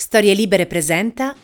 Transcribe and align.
Storie 0.00 0.32
Libere 0.32 0.66
presenta. 0.66 1.34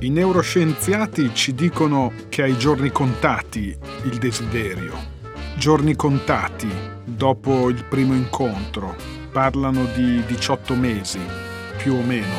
I 0.00 0.10
neuroscienziati 0.10 1.30
ci 1.32 1.54
dicono 1.54 2.12
che 2.28 2.42
hai 2.42 2.58
giorni 2.58 2.90
contati 2.90 3.74
il 4.02 4.18
desiderio. 4.18 4.94
Giorni 5.56 5.94
contati 5.94 6.68
dopo 7.04 7.68
il 7.68 7.84
primo 7.84 8.14
incontro. 8.14 8.96
Parlano 9.30 9.84
di 9.94 10.24
18 10.26 10.74
mesi, 10.74 11.20
più 11.76 11.94
o 11.94 12.02
meno. 12.02 12.34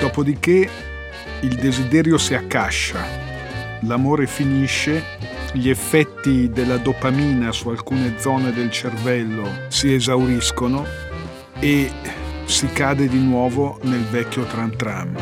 Dopodiché 0.00 0.66
il 1.42 1.56
desiderio 1.56 2.16
si 2.16 2.32
accascia, 2.32 3.04
l'amore 3.82 4.26
finisce 4.26 5.04
gli 5.56 5.70
effetti 5.70 6.50
della 6.50 6.76
dopamina 6.76 7.50
su 7.50 7.70
alcune 7.70 8.18
zone 8.18 8.52
del 8.52 8.70
cervello 8.70 9.48
si 9.68 9.94
esauriscono 9.94 10.84
e 11.58 11.90
si 12.44 12.66
cade 12.68 13.08
di 13.08 13.18
nuovo 13.18 13.80
nel 13.84 14.04
vecchio 14.04 14.44
tram 14.44 14.76
tram. 14.76 15.16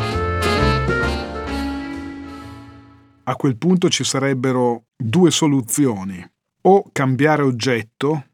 A 3.27 3.37
quel 3.37 3.57
punto 3.57 3.89
ci 3.89 4.03
sarebbero 4.03 4.87
due 4.97 5.31
soluzioni, 5.31 6.23
o 6.63 6.91
cambiare 6.93 7.43
oggetto 7.43 8.27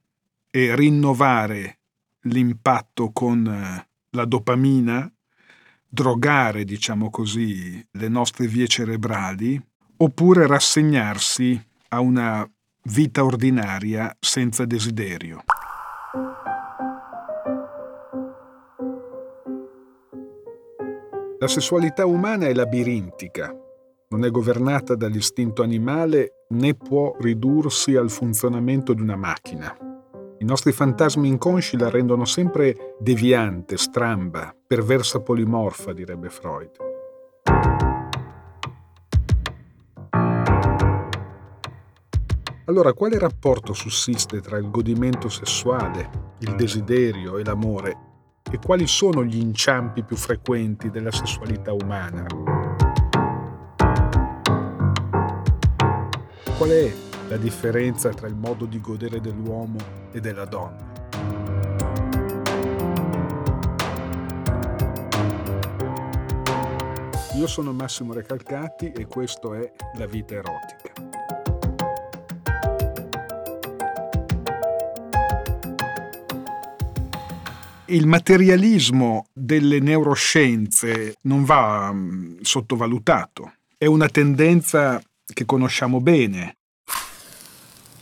e 0.50 0.74
rinnovare 0.74 1.80
l'impatto 2.22 3.10
con 3.12 3.46
eh, 3.46 3.88
la 4.10 4.24
dopamina, 4.24 5.12
drogare, 5.86 6.64
diciamo 6.64 7.10
così, 7.10 7.86
le 7.92 8.08
nostre 8.08 8.46
vie 8.46 8.66
cerebrali, 8.66 9.60
oppure 9.98 10.46
rassegnarsi 10.46 11.68
a 11.92 12.00
una 12.00 12.48
vita 12.84 13.24
ordinaria 13.24 14.16
senza 14.18 14.64
desiderio. 14.64 15.42
La 21.38 21.48
sessualità 21.48 22.04
umana 22.06 22.46
è 22.46 22.54
labirintica, 22.54 23.54
non 24.08 24.24
è 24.24 24.30
governata 24.30 24.94
dall'istinto 24.94 25.62
animale 25.62 26.44
né 26.50 26.74
può 26.74 27.16
ridursi 27.18 27.96
al 27.96 28.10
funzionamento 28.10 28.92
di 28.92 29.00
una 29.00 29.16
macchina. 29.16 29.74
I 30.38 30.44
nostri 30.44 30.72
fantasmi 30.72 31.28
inconsci 31.28 31.78
la 31.78 31.90
rendono 31.90 32.24
sempre 32.24 32.96
deviante, 32.98 33.76
stramba, 33.76 34.54
perversa 34.66 35.20
polimorfa, 35.20 35.92
direbbe 35.92 36.28
Freud. 36.28 37.89
Allora, 42.70 42.92
quale 42.92 43.18
rapporto 43.18 43.72
sussiste 43.72 44.40
tra 44.40 44.56
il 44.56 44.70
godimento 44.70 45.28
sessuale, 45.28 46.36
il 46.38 46.54
desiderio 46.54 47.36
e 47.36 47.42
l'amore? 47.42 47.96
E 48.48 48.60
quali 48.64 48.86
sono 48.86 49.24
gli 49.24 49.40
inciampi 49.40 50.04
più 50.04 50.14
frequenti 50.14 50.88
della 50.88 51.10
sessualità 51.10 51.72
umana? 51.72 52.24
Qual 56.56 56.70
è 56.70 56.94
la 57.26 57.36
differenza 57.38 58.10
tra 58.10 58.28
il 58.28 58.36
modo 58.36 58.66
di 58.66 58.80
godere 58.80 59.20
dell'uomo 59.20 59.78
e 60.12 60.20
della 60.20 60.44
donna? 60.44 60.92
Io 67.34 67.46
sono 67.48 67.72
Massimo 67.72 68.12
Recalcati 68.12 68.92
e 68.92 69.08
questo 69.08 69.54
è 69.54 69.72
La 69.96 70.06
vita 70.06 70.34
erotica. 70.34 71.09
Il 77.90 78.06
materialismo 78.06 79.26
delle 79.32 79.80
neuroscienze 79.80 81.16
non 81.22 81.44
va 81.44 81.92
mm, 81.92 82.38
sottovalutato. 82.40 83.54
È 83.76 83.86
una 83.86 84.08
tendenza 84.08 85.02
che 85.32 85.44
conosciamo 85.44 86.00
bene. 86.00 86.56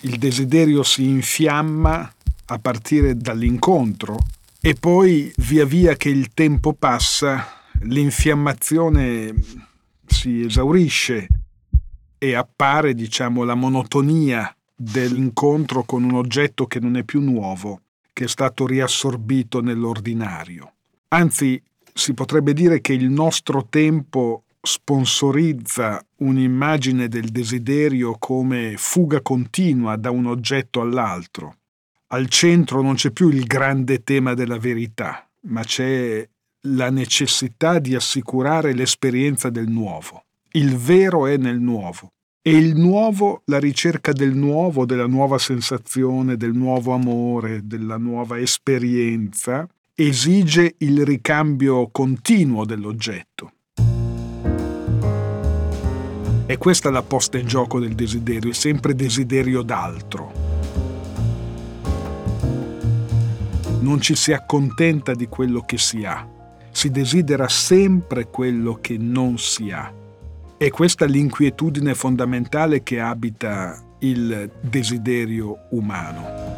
Il 0.01 0.19
desiderio 0.19 0.83
si 0.83 1.05
infiamma 1.05 2.12
a 2.47 2.59
partire 2.59 3.17
dall'incontro 3.17 4.19
e 4.61 4.75
poi 4.75 5.33
via 5.39 5.65
via 5.65 5.95
che 5.97 6.09
il 6.09 6.33
tempo 6.35 6.73
passa 6.73 7.47
l'infiammazione 7.83 9.35
si 10.07 10.43
esaurisce 10.43 11.29
e 12.19 12.35
appare, 12.35 12.95
diciamo, 12.95 13.45
la 13.45 13.55
monotonia 13.55 14.55
dell'incontro 14.75 15.85
con 15.85 16.03
un 16.05 16.15
oggetto 16.15 16.67
che 16.67 16.81
non 16.81 16.97
è 16.97 17.05
più 17.05 17.21
nuovo 17.21 17.83
che 18.19 18.25
è 18.25 18.29
stato 18.29 18.67
riassorbito 18.67 19.61
nell'ordinario. 19.61 20.73
Anzi, 21.11 21.62
si 21.95 22.15
potrebbe 22.15 22.53
dire 22.53 22.81
che 22.81 22.93
il 22.93 23.09
nostro 23.09 23.69
tempo 23.71 24.43
sponsorizza 24.61 26.05
un'immagine 26.17 27.06
del 27.06 27.29
desiderio 27.29 28.17
come 28.19 28.75
fuga 28.77 29.21
continua 29.21 29.95
da 29.95 30.11
un 30.11 30.27
oggetto 30.27 30.81
all'altro. 30.81 31.59
Al 32.09 32.29
centro 32.29 32.83
non 32.83 32.97
c'è 32.97 33.12
più 33.12 33.29
il 33.29 33.45
grande 33.45 34.03
tema 34.03 34.35
della 34.35 34.59
verità, 34.59 35.25
ma 35.43 35.62
c'è 35.62 36.29
la 36.62 36.91
necessità 36.91 37.79
di 37.79 37.95
assicurare 37.95 38.75
l'esperienza 38.75 39.49
del 39.49 39.69
nuovo. 39.69 40.25
Il 40.55 40.75
vero 40.77 41.29
è 41.29 41.37
nel 41.37 41.61
nuovo. 41.61 42.15
E 42.41 42.56
il 42.56 42.76
nuovo, 42.76 43.43
la 43.47 43.59
ricerca 43.59 44.12
del 44.12 44.34
nuovo, 44.34 44.87
della 44.87 45.06
nuova 45.06 45.38
sensazione, 45.38 46.37
del 46.37 46.54
nuovo 46.54 46.94
amore, 46.94 47.62
della 47.65 47.97
nuova 47.97 48.38
esperienza, 48.38 49.69
esige 49.94 50.76
il 50.78 51.04
ricambio 51.04 51.88
continuo 51.91 52.65
dell'oggetto. 52.65 53.53
E 56.47 56.56
questa 56.56 56.88
è 56.88 56.93
la 56.93 57.03
posta 57.03 57.37
in 57.37 57.47
gioco 57.47 57.81
del 57.81 57.94
desiderio, 57.94 58.53
è 58.53 58.55
sempre 58.55 58.94
desiderio 58.94 59.62
d'altro. 59.62 60.32
Non 63.81 64.00
ci 64.00 64.15
si 64.15 64.32
accontenta 64.32 65.12
di 65.12 65.26
quello 65.26 65.60
che 65.62 65.76
si 65.76 66.05
ha, 66.05 66.26
si 66.70 66.91
desidera 66.91 67.49
sempre 67.49 68.28
quello 68.31 68.78
che 68.81 68.97
non 68.97 69.37
si 69.37 69.70
ha. 69.72 69.98
È 70.59 70.71
questa 70.71 71.05
l'inquietudine 71.05 71.95
fondamentale 71.95 72.83
che 72.83 72.99
abita 72.99 73.81
il 74.01 74.51
desiderio 74.61 75.69
umano. 75.71 76.57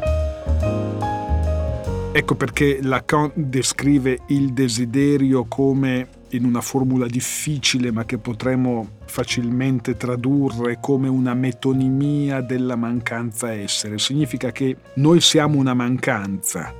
Ecco 2.11 2.33
perché 2.33 2.79
Lacan 2.81 3.31
descrive 3.35 4.21
il 4.29 4.53
desiderio 4.53 5.45
come 5.45 6.07
in 6.29 6.45
una 6.45 6.61
formula 6.61 7.05
difficile 7.05 7.91
ma 7.91 8.03
che 8.03 8.17
potremmo 8.17 8.97
facilmente 9.05 9.95
tradurre 9.95 10.79
come 10.81 11.07
una 11.07 11.35
metonimia 11.35 12.41
della 12.41 12.75
mancanza 12.75 13.53
essere. 13.53 13.99
Significa 13.99 14.51
che 14.51 14.77
noi 14.95 15.21
siamo 15.21 15.59
una 15.59 15.75
mancanza 15.75 16.73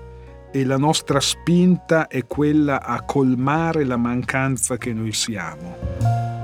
e 0.51 0.65
la 0.65 0.77
nostra 0.77 1.19
spinta 1.19 2.07
è 2.07 2.25
quella 2.25 2.81
a 2.81 3.03
colmare 3.03 3.83
la 3.85 3.97
mancanza 3.97 4.77
che 4.77 4.91
noi 4.91 5.13
siamo. 5.13 5.77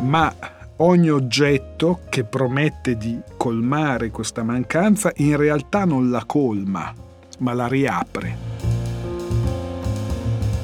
Ma 0.01 0.31
ogni 0.77 1.09
oggetto 1.09 2.01
che 2.09 2.23
promette 2.23 2.97
di 2.97 3.19
colmare 3.37 4.09
questa 4.09 4.43
mancanza 4.43 5.11
in 5.17 5.37
realtà 5.37 5.85
non 5.85 6.09
la 6.09 6.23
colma, 6.25 6.93
ma 7.39 7.53
la 7.53 7.67
riapre. 7.67 8.55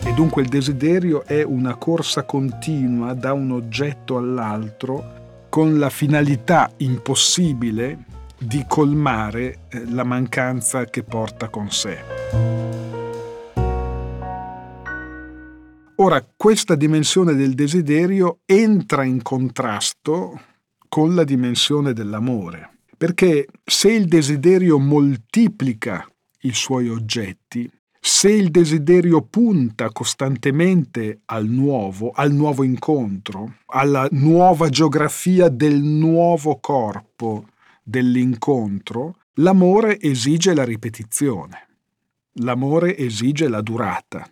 E 0.06 0.14
dunque 0.14 0.42
il 0.42 0.50
desiderio 0.50 1.24
è 1.26 1.44
una 1.44 1.76
corsa 1.76 2.24
continua 2.24 3.14
da 3.14 3.34
un 3.34 3.52
oggetto 3.52 4.18
all'altro 4.18 5.22
con 5.50 5.80
la 5.80 5.90
finalità 5.90 6.70
impossibile 6.78 8.06
di 8.38 8.66
colmare 8.68 9.60
eh, 9.70 9.86
la 9.90 10.04
mancanza 10.04 10.86
che 10.86 11.04
porta 11.04 11.48
con 11.48 11.72
sé. 11.72 12.53
Ora, 16.04 16.22
questa 16.36 16.76
dimensione 16.76 17.34
del 17.34 17.54
desiderio 17.54 18.40
entra 18.46 19.06
in 19.06 19.22
contrasto 19.22 20.38
con 20.90 21.16
la 21.16 21.24
dimensione 21.24 21.94
dell'amore, 21.94 22.80
perché 22.98 23.48
se 23.64 23.90
il 23.94 24.08
desiderio 24.08 24.80
moltiplica 24.80 26.06
i 26.42 26.52
suoi 26.52 26.90
oggetti, 26.90 27.72
se 28.02 28.30
il 28.30 28.52
desiderio 28.52 29.22
punta 29.22 29.92
costantemente 29.92 31.22
al 31.28 31.48
nuovo, 31.48 32.12
al 32.14 32.34
nuovo 32.34 32.64
incontro, 32.64 33.60
alla 33.68 34.06
nuova 34.12 34.68
geografia 34.68 35.48
del 35.48 35.82
nuovo 35.82 36.60
corpo 36.60 37.48
dell'incontro, 37.82 39.20
l'amore 39.36 40.02
esige 40.02 40.54
la 40.54 40.66
ripetizione, 40.66 41.66
l'amore 42.42 42.98
esige 42.98 43.48
la 43.48 43.62
durata, 43.62 44.30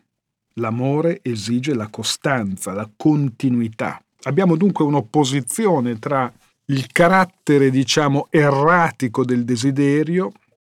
L'amore 0.56 1.20
esige 1.22 1.74
la 1.74 1.88
costanza, 1.88 2.74
la 2.74 2.90
continuità. 2.96 4.02
Abbiamo 4.24 4.56
dunque 4.56 4.86
un'opposizione 4.86 5.98
tra 6.00 6.32
il 6.66 6.88
carattere, 6.92 7.70
diciamo, 7.70 8.28
erratico 8.30 9.26
del 9.26 9.44
desiderio 9.46 10.32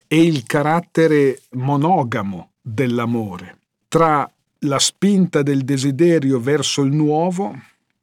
e 0.08 0.24
il 0.24 0.44
carattere 0.46 1.42
monogamo 1.52 2.52
dell'amore. 2.62 3.58
tra 3.94 4.28
la 4.62 4.80
spinta 4.80 5.44
del 5.44 5.64
desiderio 5.64 6.40
verso 6.40 6.81
il 6.81 6.92
nuovo 6.92 7.56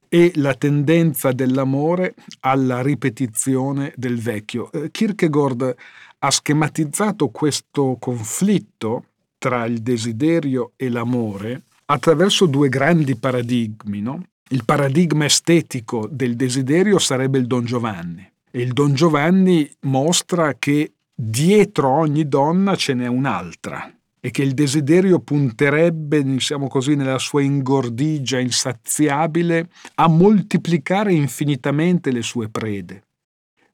e 0.08 0.30
la 0.36 0.54
tendenza 0.54 1.32
dell'amore 1.32 2.14
alla 2.40 2.80
ripetizione 2.80 3.92
del 3.96 4.20
vecchio. 4.20 4.70
Eh, 4.70 4.90
Kierkegaard 4.92 5.74
ha 6.18 6.30
schematizzato 6.30 7.28
questo 7.28 7.96
conflitto 7.98 9.06
tra 9.40 9.64
il 9.64 9.80
desiderio 9.80 10.72
e 10.76 10.90
l'amore 10.90 11.62
attraverso 11.86 12.44
due 12.44 12.68
grandi 12.68 13.16
paradigmi. 13.16 14.02
No? 14.02 14.22
Il 14.50 14.64
paradigma 14.66 15.24
estetico 15.24 16.06
del 16.10 16.36
desiderio 16.36 16.98
sarebbe 16.98 17.38
il 17.38 17.46
Don 17.46 17.64
Giovanni 17.64 18.30
e 18.50 18.60
il 18.60 18.72
Don 18.72 18.92
Giovanni 18.92 19.68
mostra 19.80 20.54
che 20.58 20.92
dietro 21.14 21.88
ogni 21.88 22.28
donna 22.28 22.76
ce 22.76 22.92
n'è 22.92 23.06
un'altra 23.06 23.90
e 24.20 24.30
che 24.30 24.42
il 24.42 24.52
desiderio 24.52 25.20
punterebbe, 25.20 26.22
diciamo 26.22 26.68
così, 26.68 26.94
nella 26.94 27.18
sua 27.18 27.40
ingordigia 27.40 28.38
insaziabile 28.38 29.70
a 29.94 30.08
moltiplicare 30.08 31.14
infinitamente 31.14 32.12
le 32.12 32.20
sue 32.20 32.50
prede. 32.50 33.04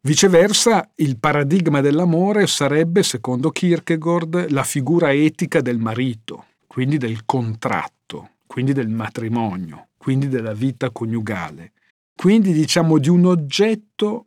Viceversa, 0.06 0.88
il 0.98 1.18
paradigma 1.18 1.80
dell'amore 1.80 2.46
sarebbe, 2.46 3.02
secondo 3.02 3.50
Kierkegaard, 3.50 4.52
la 4.52 4.62
figura 4.62 5.12
etica 5.12 5.60
del 5.60 5.78
marito, 5.78 6.44
quindi 6.68 6.96
del 6.96 7.24
contratto, 7.24 8.34
quindi 8.46 8.72
del 8.72 8.88
matrimonio, 8.88 9.88
quindi 9.98 10.28
della 10.28 10.52
vita 10.52 10.90
coniugale. 10.90 11.72
Quindi 12.14 12.52
diciamo 12.52 12.98
di 12.98 13.08
un 13.08 13.26
oggetto, 13.26 14.26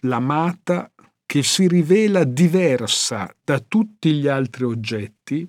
l'amata, 0.00 0.90
che 1.24 1.44
si 1.44 1.68
rivela 1.68 2.24
diversa 2.24 3.32
da 3.44 3.60
tutti 3.60 4.14
gli 4.14 4.26
altri 4.26 4.64
oggetti 4.64 5.48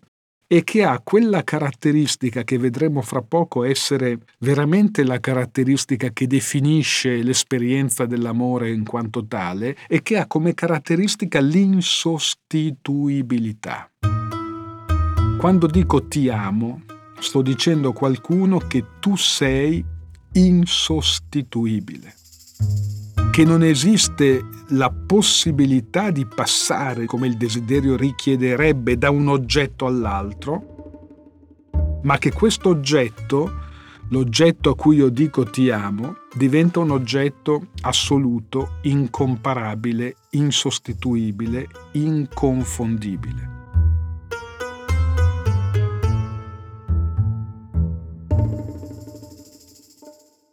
e 0.52 0.66
che 0.66 0.84
ha 0.84 1.00
quella 1.00 1.46
caratteristica 1.46 2.44
che 2.44 2.58
vedremo 2.58 3.02
fra 3.02 3.22
poco 3.22 3.64
essere 3.64 4.18
veramente 4.40 5.06
la 5.06 5.22
caratteristica 5.22 6.10
che 6.10 6.28
definisce 6.28 7.24
l'esperienza 7.24 8.06
dell'amore 8.06 8.70
in 8.70 8.84
quanto 8.84 9.26
tale 9.26 9.78
e 9.88 10.02
che 10.02 10.18
ha 10.18 10.28
come 10.28 10.54
caratteristica 10.54 11.40
l'insostituibilità. 11.40 13.90
Quando 15.40 15.68
dico 15.68 16.06
ti 16.10 16.28
amo, 16.28 16.82
sto 17.18 17.42
dicendo 17.42 17.92
a 17.92 17.94
qualcuno 17.94 18.58
che 18.58 18.84
tu 19.00 19.16
sei 19.16 19.82
insostituibile 20.34 22.16
che 23.32 23.46
non 23.46 23.64
esiste 23.64 24.46
la 24.72 24.92
possibilità 24.92 26.12
di 26.12 26.26
passare, 26.26 27.06
come 27.06 27.28
il 27.28 27.38
desiderio 27.38 27.96
richiederebbe, 27.96 28.98
da 28.98 29.10
un 29.10 29.30
oggetto 29.30 29.86
all'altro, 29.86 31.70
ma 32.04 32.18
che 32.18 32.34
questo 32.34 32.68
oggetto, 32.68 33.50
l'oggetto 34.10 34.72
a 34.72 34.76
cui 34.76 34.98
io 34.98 35.08
dico 35.08 35.46
ti 35.46 35.70
amo, 35.70 36.18
diventa 36.36 36.82
un 36.82 36.92
oggetto 36.92 37.68
assoluto, 37.84 38.80
incomparabile, 38.82 40.16
insostituibile, 40.32 41.70
inconfondibile. 41.94 43.51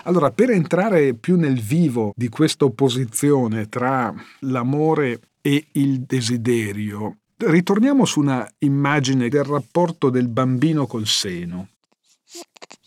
Allora, 0.08 0.31
per 0.31 0.49
entrare 0.49 1.12
più 1.12 1.37
nel 1.37 1.60
vivo 1.60 2.14
di 2.16 2.31
questa 2.31 2.64
opposizione 2.64 3.69
tra 3.69 4.12
l'amore 4.40 5.20
e 5.43 5.66
il 5.72 6.00
desiderio, 6.00 7.19
ritorniamo 7.37 8.06
su 8.06 8.20
una 8.20 8.50
immagine 8.60 9.28
del 9.28 9.44
rapporto 9.44 10.08
del 10.08 10.28
bambino 10.28 10.87
col 10.87 11.06
seno. 11.06 11.69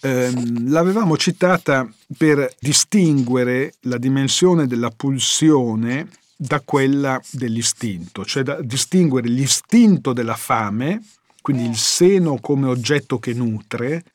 Eh, 0.01 0.31
l'avevamo 0.65 1.15
citata 1.15 1.87
per 2.17 2.55
distinguere 2.59 3.75
la 3.81 3.99
dimensione 3.99 4.65
della 4.65 4.89
pulsione 4.89 6.09
da 6.35 6.59
quella 6.61 7.21
dell'istinto, 7.29 8.25
cioè 8.25 8.41
da 8.41 8.59
distinguere 8.63 9.27
l'istinto 9.27 10.11
della 10.11 10.35
fame, 10.35 11.03
quindi 11.39 11.65
il 11.65 11.77
seno 11.77 12.39
come 12.39 12.65
oggetto 12.65 13.19
che 13.19 13.35
nutre, 13.35 14.05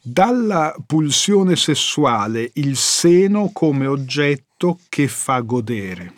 dalla 0.00 0.74
pulsione 0.86 1.56
sessuale 1.56 2.50
il 2.54 2.76
seno 2.76 3.50
come 3.52 3.86
oggetto 3.86 4.78
che 4.88 5.08
fa 5.08 5.40
godere. 5.40 6.14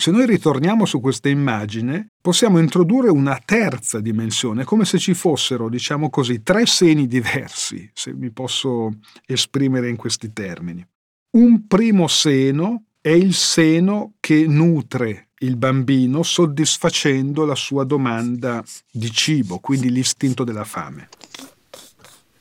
Se 0.00 0.12
noi 0.12 0.26
ritorniamo 0.26 0.84
su 0.84 1.00
questa 1.00 1.28
immagine, 1.28 2.10
possiamo 2.20 2.60
introdurre 2.60 3.10
una 3.10 3.40
terza 3.44 3.98
dimensione, 3.98 4.62
come 4.62 4.84
se 4.84 4.96
ci 4.96 5.12
fossero, 5.12 5.68
diciamo 5.68 6.08
così, 6.08 6.40
tre 6.44 6.66
seni 6.66 7.08
diversi, 7.08 7.90
se 7.92 8.14
mi 8.14 8.30
posso 8.30 8.98
esprimere 9.26 9.88
in 9.88 9.96
questi 9.96 10.32
termini. 10.32 10.86
Un 11.30 11.66
primo 11.66 12.06
seno 12.06 12.84
è 13.00 13.10
il 13.10 13.34
seno 13.34 14.12
che 14.20 14.46
nutre 14.46 15.30
il 15.40 15.56
bambino 15.56 16.22
soddisfacendo 16.22 17.44
la 17.44 17.56
sua 17.56 17.82
domanda 17.82 18.62
di 18.90 19.10
cibo, 19.10 19.58
quindi 19.58 19.90
l'istinto 19.90 20.44
della 20.44 20.64
fame. 20.64 21.08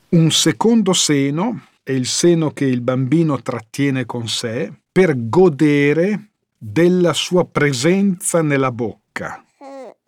Un 0.09 0.31
secondo 0.31 0.93
seno 0.93 1.63
è 1.83 1.91
il 1.91 2.05
seno 2.05 2.51
che 2.51 2.63
il 2.63 2.79
bambino 2.79 3.41
trattiene 3.41 4.05
con 4.05 4.29
sé 4.29 4.71
per 4.89 5.27
godere 5.27 6.29
della 6.57 7.11
sua 7.11 7.43
presenza 7.45 8.41
nella 8.41 8.71
bocca. 8.71 9.43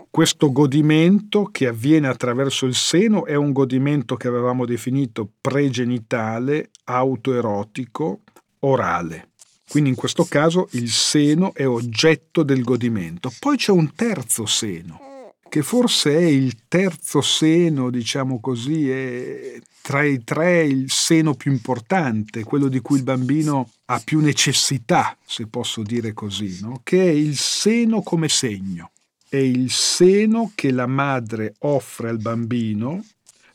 Questo 0.09 0.53
godimento 0.53 1.49
che 1.51 1.67
avviene 1.67 2.07
attraverso 2.07 2.65
il 2.65 2.75
seno 2.75 3.25
è 3.25 3.35
un 3.35 3.51
godimento 3.51 4.15
che 4.15 4.29
avevamo 4.29 4.65
definito 4.65 5.29
pregenitale, 5.41 6.69
autoerotico, 6.85 8.21
orale. 8.59 9.31
Quindi 9.67 9.89
in 9.89 9.95
questo 9.97 10.23
caso 10.23 10.69
il 10.71 10.89
seno 10.89 11.53
è 11.53 11.67
oggetto 11.67 12.43
del 12.43 12.63
godimento. 12.63 13.29
Poi 13.37 13.57
c'è 13.57 13.71
un 13.71 13.93
terzo 13.93 14.45
seno, 14.45 15.08
che 15.49 15.63
forse 15.63 16.15
è 16.15 16.23
il 16.23 16.67
terzo 16.67 17.21
seno, 17.21 17.89
diciamo 17.89 18.39
così, 18.39 18.89
è 18.89 19.59
tra 19.81 20.03
i 20.03 20.23
tre 20.23 20.63
il 20.63 20.91
seno 20.91 21.33
più 21.33 21.51
importante, 21.51 22.43
quello 22.43 22.67
di 22.67 22.79
cui 22.79 22.97
il 22.97 23.03
bambino 23.03 23.71
ha 23.85 23.99
più 23.99 24.19
necessità, 24.19 25.17
se 25.25 25.47
posso 25.47 25.81
dire 25.81 26.13
così, 26.13 26.59
no? 26.61 26.81
che 26.83 27.01
è 27.01 27.09
il 27.09 27.35
seno 27.35 28.01
come 28.01 28.29
segno. 28.29 28.91
È 29.27 29.37
il 29.37 29.69
seno 29.69 30.51
che 30.55 30.71
la 30.71 30.87
madre 30.87 31.55
offre 31.59 32.09
al 32.09 32.17
bambino 32.17 33.03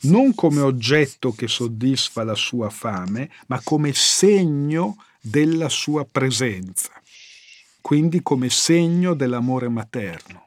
non 0.02 0.34
come 0.34 0.60
oggetto 0.60 1.32
che 1.32 1.48
soddisfa 1.48 2.22
la 2.24 2.34
sua 2.34 2.70
fame, 2.70 3.30
ma 3.46 3.60
come 3.62 3.92
segno 3.92 4.96
della 5.20 5.68
sua 5.68 6.04
presenza, 6.04 6.90
quindi 7.80 8.22
come 8.22 8.50
segno 8.50 9.14
dell'amore 9.14 9.68
materno. 9.68 10.43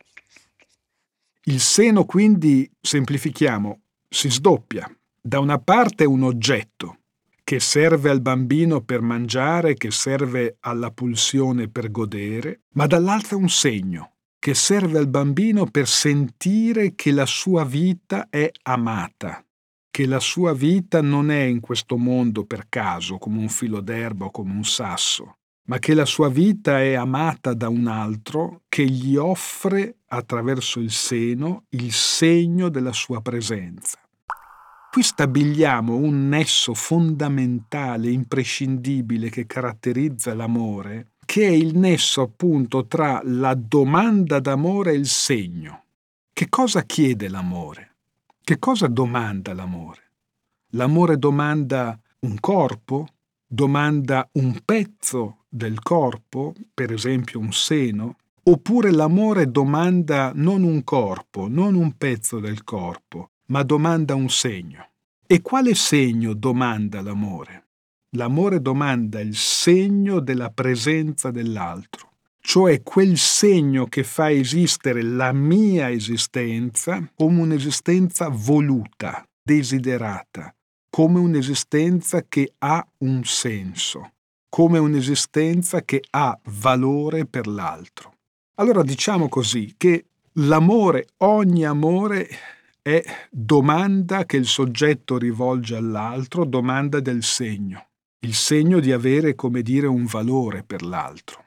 Il 1.50 1.62
seno 1.62 2.04
quindi, 2.04 2.70
semplifichiamo, 2.82 3.80
si 4.10 4.30
sdoppia. 4.30 4.86
Da 5.22 5.40
una 5.40 5.58
parte 5.60 6.04
è 6.04 6.08
un 6.08 6.24
oggetto 6.24 6.98
che 7.42 7.62
serve 7.62 8.10
al 8.10 8.20
bambino 8.20 8.82
per 8.82 9.00
mangiare, 9.00 9.76
che 9.76 9.90
serve 9.90 10.58
alla 10.60 10.92
pulsione 10.92 11.70
per 11.70 11.90
godere, 11.90 12.64
ma 12.74 12.86
dall'altra 12.86 13.38
un 13.38 13.48
segno 13.48 14.16
che 14.38 14.54
serve 14.54 14.98
al 14.98 15.08
bambino 15.08 15.66
per 15.66 15.88
sentire 15.88 16.96
che 16.96 17.12
la 17.12 17.26
sua 17.26 17.64
vita 17.64 18.28
è 18.30 18.52
amata, 18.64 19.42
che 19.90 20.06
la 20.06 20.20
sua 20.20 20.54
vita 20.54 21.02
non 21.02 21.32
è 21.32 21.44
in 21.44 21.62
questo 21.62 21.96
mondo 21.96 22.46
per 22.46 22.66
caso 22.68 23.18
come 23.18 23.40
un 23.40 23.50
filo 23.50 23.80
d'erba 23.80 24.26
o 24.26 24.32
come 24.32 24.52
un 24.52 24.66
sasso, 24.66 25.38
ma 25.68 25.80
che 25.80 25.94
la 25.94 26.06
sua 26.06 26.30
vita 26.30 26.82
è 26.82 26.94
amata 26.94 27.54
da 27.54 27.68
un 27.68 27.88
altro 27.88 28.62
che 28.70 28.86
gli 28.86 29.16
offre 29.16 29.98
attraverso 30.08 30.80
il 30.80 30.92
seno 30.92 31.66
il 31.70 31.92
segno 31.92 32.70
della 32.70 32.94
sua 32.94 33.22
presenza. 33.22 34.00
Qui 34.90 35.04
stabiliamo 35.04 35.96
un 35.96 36.30
nesso 36.30 36.74
fondamentale, 36.74 38.10
imprescindibile 38.10 39.30
che 39.30 39.46
caratterizza 39.46 40.34
l'amore, 40.34 41.12
che 41.26 41.46
è 41.46 41.52
il 41.52 41.78
nesso 41.78 42.22
appunto 42.22 42.88
tra 42.88 43.22
la 43.24 43.54
domanda 43.54 44.40
d'amore 44.40 44.92
e 44.92 44.96
il 44.96 45.06
segno. 45.06 45.84
Che 46.32 46.48
cosa 46.50 46.84
chiede 46.84 47.28
l'amore? 47.28 47.96
Che 48.42 48.58
cosa 48.58 48.88
domanda 48.88 49.54
l'amore? 49.54 50.02
L'amore 50.72 51.18
domanda 51.18 52.00
un 52.20 52.40
corpo, 52.40 53.08
domanda 53.46 54.28
un 54.34 54.62
pezzo 54.64 55.46
del 55.58 55.82
corpo, 55.82 56.54
per 56.74 56.94
esempio 56.94 57.40
un 57.40 57.52
seno, 57.52 58.16
oppure 58.44 58.92
l'amore 58.92 59.52
domanda 59.52 60.32
non 60.34 60.64
un 60.64 60.84
corpo, 60.86 61.50
non 61.50 61.76
un 61.76 61.98
pezzo 61.98 62.40
del 62.40 62.64
corpo, 62.64 63.32
ma 63.48 63.64
domanda 63.64 64.16
un 64.16 64.30
segno. 64.30 64.88
E 65.26 65.42
quale 65.42 65.76
segno 65.76 66.34
domanda 66.34 67.02
l'amore? 67.02 67.66
L'amore 68.12 68.62
domanda 68.62 69.20
il 69.20 69.36
segno 69.36 70.22
della 70.22 70.50
presenza 70.50 71.30
dell'altro, 71.30 72.12
cioè 72.40 72.82
quel 72.82 73.18
segno 73.18 73.88
che 73.88 74.04
fa 74.04 74.32
esistere 74.32 75.02
la 75.02 75.34
mia 75.34 75.92
esistenza 75.92 77.12
come 77.14 77.42
un'esistenza 77.42 78.30
voluta, 78.30 79.28
desiderata, 79.44 80.56
come 80.90 81.20
un'esistenza 81.20 82.24
che 82.28 82.54
ha 82.60 82.88
un 83.00 83.26
senso, 83.26 84.14
come 84.50 84.78
un'esistenza 84.80 85.84
che 85.84 86.04
ha 86.12 86.38
valore 86.62 87.26
per 87.26 87.48
l'altro. 87.48 88.14
Allora 88.56 88.84
diciamo 88.84 89.30
così 89.30 89.76
che 89.78 90.06
l'amore, 90.34 91.08
ogni 91.18 91.66
amore 91.66 92.28
è 92.82 93.04
domanda 93.30 94.26
che 94.26 94.38
il 94.38 94.46
soggetto 94.46 95.18
rivolge 95.18 95.76
all'altro, 95.76 96.46
domanda 96.46 97.00
del 97.00 97.22
segno, 97.24 97.88
il 98.20 98.34
segno 98.34 98.80
di 98.80 98.92
avere, 98.92 99.36
come 99.36 99.62
dire, 99.62 99.88
un 99.88 100.06
valore 100.06 100.64
per 100.64 100.84
l'altro. 100.84 101.44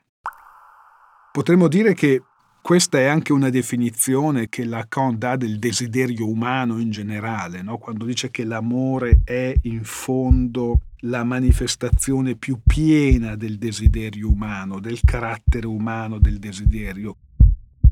Potremmo 1.33 1.69
dire 1.69 1.95
che 1.95 2.23
questa 2.63 2.99
è 2.99 3.07
anche 3.07 3.33
una 3.33 3.49
definizione 3.49 4.49
che 4.49 4.65
Lacan 4.65 5.19
dà 5.19 5.37
del 5.37 5.59
desiderio 5.59 6.29
umano 6.29 6.79
in 6.79 6.91
generale, 6.91 7.63
no? 7.63 7.79
quando 7.79 8.05
dice 8.05 8.31
che 8.31 8.45
l'amore 8.45 9.21
è 9.25 9.55
in 9.63 9.83
fondo 9.83 10.81
la 11.01 11.25
manifestazione 11.25 12.37
più 12.37 12.61
piena 12.67 13.37
del 13.37 13.57
desiderio 13.57 14.29
umano, 14.29 14.81
del 14.81 15.01
carattere 15.05 15.67
umano 15.67 16.19
del 16.19 16.39
desiderio. 16.39 17.17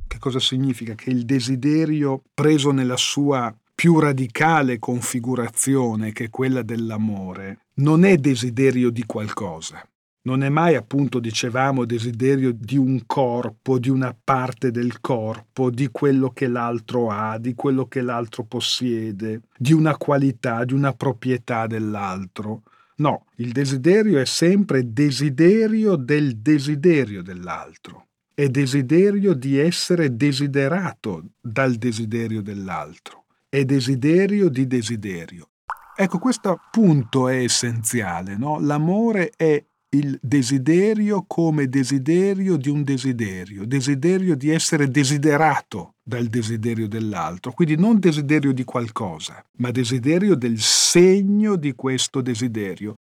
Che 0.07 0.19
cosa 0.19 0.41
significa? 0.41 0.95
Che 0.95 1.11
il 1.11 1.25
desiderio 1.25 2.23
preso 2.35 2.71
nella 2.71 2.97
sua 2.97 3.55
più 3.75 3.99
radicale 4.01 4.79
configurazione, 4.79 6.13
che 6.13 6.25
è 6.25 6.31
quella 6.31 6.63
dell'amore, 6.63 7.67
non 7.75 8.05
è 8.05 8.17
desiderio 8.17 8.91
di 8.91 9.05
qualcosa, 9.05 9.87
non 10.23 10.43
è 10.43 10.49
mai, 10.49 10.75
appunto, 10.75 11.21
dicevamo, 11.21 11.85
desiderio 11.85 12.53
di 12.53 12.77
un 12.77 13.07
corpo, 13.07 13.79
di 13.79 13.89
una 13.89 14.15
parte 14.23 14.71
del 14.71 15.01
corpo, 15.01 15.71
di 15.71 15.89
quello 15.91 16.31
che 16.31 16.49
l'altro 16.49 17.11
ha, 17.11 17.39
di 17.39 17.55
quello 17.55 17.87
che 17.87 18.03
l'altro 18.03 18.45
possiede, 18.45 19.43
di 19.57 19.73
una 19.73 19.97
qualità, 19.97 20.65
di 20.65 20.75
una 20.75 20.93
proprietà 20.93 21.67
dell'altro. 21.67 22.63
No, 22.99 23.27
il 23.37 23.53
desiderio 23.53 24.19
è 24.19 24.25
sempre 24.25 24.93
desiderio 24.93 25.95
del 25.95 26.39
desiderio 26.39 27.23
dell'altro. 27.23 28.07
È 28.35 28.49
desiderio 28.49 29.35
di 29.35 29.59
essere 29.59 30.17
desiderato 30.17 31.31
dal 31.41 31.75
desiderio 31.75 32.43
dell'altro. 32.43 33.25
È 33.49 33.65
desiderio 33.65 34.49
di 34.49 34.67
desiderio. 34.67 35.51
Ecco, 35.97 36.19
questo 36.19 36.61
punto 36.71 37.29
è 37.29 37.43
essenziale, 37.43 38.37
no? 38.37 38.61
L'amore 38.61 39.31
è 39.37 39.65
il 39.91 40.19
desiderio 40.21 41.25
come 41.27 41.67
desiderio 41.67 42.57
di 42.57 42.69
un 42.69 42.83
desiderio, 42.83 43.65
desiderio 43.65 44.37
di 44.37 44.51
essere 44.51 44.91
desiderato 44.91 45.95
dal 46.03 46.27
desiderio 46.27 46.87
dell'altro, 46.87 47.53
quindi 47.53 47.77
non 47.77 47.99
desiderio 47.99 48.53
di 48.53 48.65
qualcosa, 48.65 49.43
ma 49.57 49.71
desiderio 49.71 50.35
del 50.35 50.59
segno 50.59 51.57
di 51.57 51.73
questo 51.75 52.21
desiderio. 52.21 52.97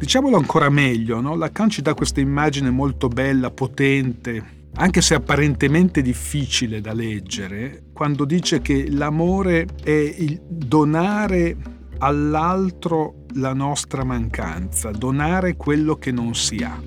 Diciamolo 0.00 0.36
ancora 0.36 0.68
meglio, 0.68 1.20
no? 1.20 1.36
Lacan 1.36 1.70
ci 1.70 1.82
dà 1.82 1.94
questa 1.94 2.20
immagine 2.20 2.70
molto 2.70 3.06
bella, 3.06 3.52
potente, 3.52 4.56
anche 4.74 5.00
se 5.00 5.14
apparentemente 5.14 6.02
difficile 6.02 6.80
da 6.80 6.92
leggere, 6.92 7.84
quando 7.92 8.24
dice 8.24 8.60
che 8.60 8.90
l'amore 8.90 9.66
è 9.82 9.90
il 9.90 10.40
donare 10.44 11.77
all'altro 11.98 13.24
la 13.34 13.52
nostra 13.52 14.04
mancanza, 14.04 14.90
donare 14.90 15.56
quello 15.56 15.96
che 15.96 16.12
non 16.12 16.34
si 16.34 16.56
ha. 16.56 16.80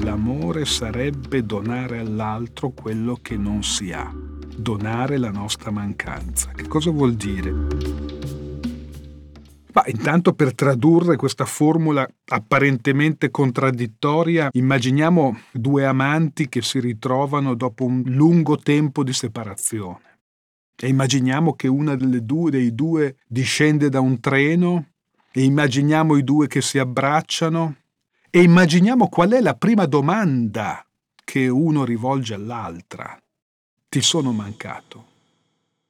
L'amore 0.00 0.64
sarebbe 0.64 1.44
donare 1.44 1.98
all'altro 1.98 2.70
quello 2.70 3.18
che 3.20 3.36
non 3.36 3.62
si 3.62 3.92
ha, 3.92 4.10
donare 4.56 5.18
la 5.18 5.30
nostra 5.30 5.70
mancanza. 5.70 6.50
Che 6.54 6.66
cosa 6.66 6.90
vuol 6.90 7.14
dire? 7.14 7.50
Ma 9.70 9.84
intanto 9.86 10.32
per 10.32 10.54
tradurre 10.54 11.16
questa 11.16 11.44
formula 11.44 12.08
apparentemente 12.30 13.30
contraddittoria, 13.30 14.48
immaginiamo 14.50 15.38
due 15.52 15.84
amanti 15.84 16.48
che 16.48 16.62
si 16.62 16.80
ritrovano 16.80 17.54
dopo 17.54 17.84
un 17.84 18.02
lungo 18.06 18.56
tempo 18.56 19.04
di 19.04 19.12
separazione. 19.12 20.07
E 20.80 20.86
immaginiamo 20.86 21.54
che 21.54 21.66
una 21.66 21.96
delle 21.96 22.24
due, 22.24 22.52
dei 22.52 22.72
due 22.72 23.16
discende 23.26 23.88
da 23.88 23.98
un 23.98 24.20
treno 24.20 24.90
e 25.32 25.42
immaginiamo 25.42 26.16
i 26.16 26.22
due 26.22 26.46
che 26.46 26.62
si 26.62 26.78
abbracciano 26.78 27.74
e 28.30 28.42
immaginiamo 28.42 29.08
qual 29.08 29.30
è 29.30 29.40
la 29.40 29.54
prima 29.54 29.86
domanda 29.86 30.86
che 31.24 31.48
uno 31.48 31.84
rivolge 31.84 32.34
all'altra. 32.34 33.20
Ti 33.88 34.00
sono 34.00 34.30
mancato. 34.30 35.06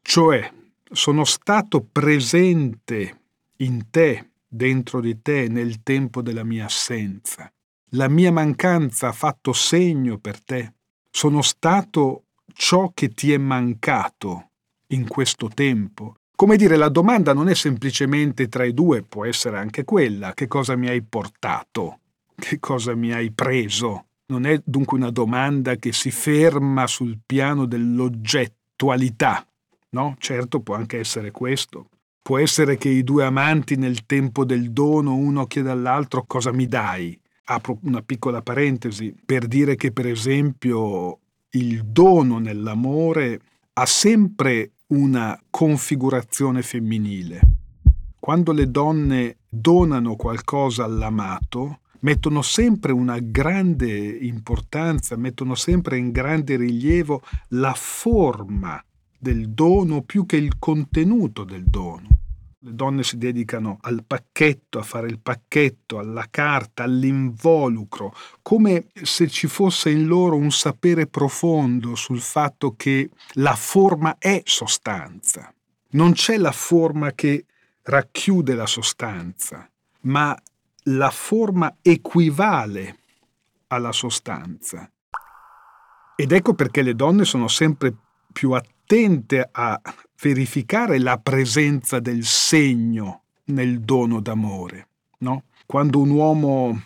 Cioè, 0.00 0.50
sono 0.90 1.25
stato 1.25 1.83
presente 1.83 3.21
in 3.57 3.90
te, 3.90 4.30
dentro 4.49 5.02
di 5.02 5.21
te, 5.21 5.49
nel 5.49 5.83
tempo 5.83 6.23
della 6.23 6.45
mia 6.45 6.64
assenza. 6.64 7.52
La 7.90 8.09
mia 8.09 8.33
mancanza 8.33 9.09
ha 9.09 9.12
fatto 9.12 9.52
segno 9.52 10.16
per 10.16 10.42
te. 10.42 10.73
Sono 11.11 11.42
stato 11.42 12.25
ciò 12.54 12.90
che 12.95 13.11
ti 13.11 13.35
è 13.35 13.37
mancato 13.37 14.49
in 14.88 15.07
questo 15.09 15.49
tempo. 15.52 16.14
Come 16.35 16.57
dire, 16.57 16.76
la 16.76 16.88
domanda 16.88 17.35
non 17.35 17.49
è 17.49 17.54
semplicemente 17.54 18.49
tra 18.49 18.64
i 18.64 18.73
due, 18.73 19.02
può 19.02 19.25
essere 19.25 19.59
anche 19.59 19.85
quella, 19.85 20.35
che 20.35 20.47
cosa 20.47 20.76
mi 20.76 20.88
hai 20.88 21.02
portato, 21.02 21.99
che 22.37 22.61
cosa 22.61 22.95
mi 22.95 23.12
hai 23.12 23.33
preso. 23.33 24.04
Non 24.26 24.47
è 24.47 24.61
dunque 24.64 24.97
una 24.99 25.11
domanda 25.11 25.76
che 25.76 25.92
si 25.92 26.11
ferma 26.11 26.87
sul 26.87 27.18
piano 27.25 27.66
dell'oggettualità, 27.66 29.45
no? 29.90 30.14
Certo 30.18 30.61
può 30.61 30.76
anche 30.76 30.99
essere 30.99 31.33
questo. 31.33 31.88
Può 32.23 32.38
essere 32.38 32.76
che 32.76 32.90
i 32.90 33.02
due 33.02 33.25
amanti 33.25 33.76
nel 33.76 34.04
tempo 34.04 34.45
del 34.45 34.71
dono 34.71 35.14
uno 35.14 35.47
chieda 35.47 35.73
all'altro 35.73 36.25
cosa 36.26 36.52
mi 36.52 36.66
dai. 36.66 37.18
Apro 37.45 37.78
una 37.85 38.02
piccola 38.02 38.42
parentesi 38.42 39.14
per 39.25 39.47
dire 39.47 39.76
che 39.76 39.92
per 39.92 40.07
esempio 40.07 41.18
il 41.52 41.83
dono 41.85 42.38
nell'amore 42.38 43.40
ha 43.73 43.87
sempre 43.87 44.73
una 44.88 45.38
configurazione 45.50 46.62
femminile. 46.62 47.40
Quando 48.18 48.52
le 48.52 48.71
donne 48.71 49.38
donano 49.49 50.16
qualcosa 50.16 50.85
all'amato, 50.85 51.80
mettono 52.00 52.42
sempre 52.42 52.92
una 52.92 53.18
grande 53.18 53.88
importanza, 53.88 55.16
mettono 55.16 55.54
sempre 55.54 55.99
in 55.99 56.11
grande 56.11 56.57
rilievo 56.57 57.23
la 57.49 57.75
forma 57.75 58.83
del 59.18 59.50
dono 59.50 60.02
più 60.02 60.26
che 60.26 60.37
il 60.37 60.59
contenuto 60.59 61.45
del 61.45 61.64
dono. 61.64 62.07
Le 62.68 62.75
donne 62.75 63.02
si 63.02 63.16
dedicano 63.16 63.78
al 63.80 64.04
pacchetto, 64.06 64.78
a 64.78 64.82
fare 64.82 65.06
il 65.06 65.20
pacchetto, 65.20 65.98
alla 65.98 66.26
carta, 66.28 66.82
all'involucro, 66.82 68.14
come 68.42 68.88
se 68.92 69.26
ci 69.28 69.46
fosse 69.46 69.88
in 69.88 70.06
loro 70.06 70.37
un 70.37 70.50
sapere 70.50 71.06
profondo 71.06 71.94
sul 71.94 72.20
fatto 72.20 72.75
che 72.76 73.08
la 73.34 73.54
forma 73.54 74.16
è 74.18 74.42
sostanza. 74.44 75.50
Non 75.92 76.12
c'è 76.12 76.37
la 76.37 76.52
forma 76.52 77.12
che 77.12 77.46
racchiude 77.84 78.54
la 78.54 78.66
sostanza, 78.66 79.66
ma 80.00 80.38
la 80.82 81.10
forma 81.10 81.75
equivale 81.80 82.98
alla 83.68 83.92
sostanza. 83.92 84.90
Ed 86.16 86.32
ecco 86.32 86.52
perché 86.52 86.82
le 86.82 86.94
donne 86.94 87.25
sono 87.25 87.48
sempre 87.48 87.94
più 88.30 88.52
attente 88.88 89.47
a 89.52 89.78
verificare 90.23 90.99
la 90.99 91.18
presenza 91.18 92.00
del 92.00 92.25
segno 92.25 93.25
nel 93.47 93.80
dono 93.80 94.21
d'amore. 94.21 94.88
No? 95.18 95.42
Quando 95.66 96.00
un 96.00 96.09
uomo 96.09 96.83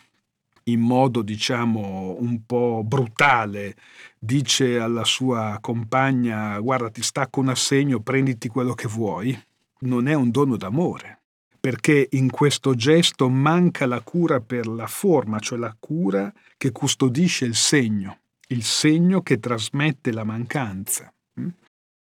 in 0.64 0.80
modo 0.80 1.22
diciamo 1.22 2.16
un 2.18 2.44
po' 2.44 2.82
brutale 2.84 3.76
dice 4.18 4.80
alla 4.80 5.04
sua 5.04 5.58
compagna 5.60 6.58
guarda 6.58 6.90
ti 6.90 7.02
stacco 7.02 7.38
un 7.38 7.50
assegno, 7.50 8.00
prenditi 8.00 8.48
quello 8.48 8.74
che 8.74 8.88
vuoi, 8.88 9.40
non 9.80 10.08
è 10.08 10.14
un 10.14 10.32
dono 10.32 10.56
d'amore, 10.56 11.20
perché 11.60 12.08
in 12.12 12.30
questo 12.30 12.74
gesto 12.74 13.28
manca 13.28 13.86
la 13.86 14.00
cura 14.00 14.40
per 14.40 14.66
la 14.66 14.88
forma, 14.88 15.38
cioè 15.38 15.56
la 15.56 15.76
cura 15.78 16.32
che 16.56 16.72
custodisce 16.72 17.44
il 17.44 17.54
segno, 17.54 18.18
il 18.48 18.64
segno 18.64 19.22
che 19.22 19.38
trasmette 19.38 20.10
la 20.10 20.24
mancanza 20.24 21.12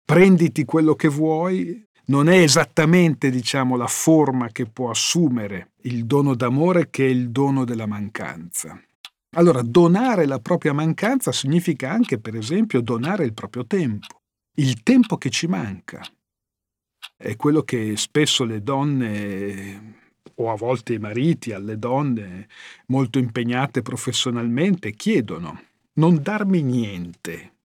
prenditi 0.10 0.66
quello 0.66 0.96
che 0.96 1.08
vuoi, 1.08 1.86
non 2.06 2.30
è 2.30 2.40
esattamente, 2.40 3.30
diciamo, 3.30 3.78
la 3.78 3.86
forma 3.86 4.48
che 4.48 4.66
può 4.66 4.90
assumere 4.90 5.74
il 5.84 6.08
dono 6.08 6.34
d'amore 6.34 6.90
che 6.90 7.06
è 7.06 7.10
il 7.10 7.30
dono 7.30 7.64
della 7.64 7.86
mancanza. 7.86 8.82
Allora, 9.36 9.62
donare 9.62 10.26
la 10.26 10.40
propria 10.40 10.74
mancanza 10.74 11.32
significa 11.32 11.92
anche, 11.92 12.18
per 12.18 12.36
esempio, 12.36 12.82
donare 12.82 13.24
il 13.24 13.36
proprio 13.36 13.68
tempo, 13.68 14.22
il 14.56 14.82
tempo 14.82 15.16
che 15.18 15.30
ci 15.30 15.46
manca. 15.46 16.02
È 17.16 17.36
quello 17.36 17.62
che 17.62 17.96
spesso 17.96 18.46
le 18.46 18.64
donne 18.64 19.98
o 20.34 20.50
a 20.50 20.56
volte 20.56 20.94
i 20.94 20.98
mariti 20.98 21.52
alle 21.52 21.78
donne 21.78 22.48
molto 22.88 23.20
impegnate 23.20 23.84
professionalmente 23.84 24.92
chiedono. 24.94 25.66
Non 26.00 26.20
darmi 26.20 26.64
niente, 26.64 27.58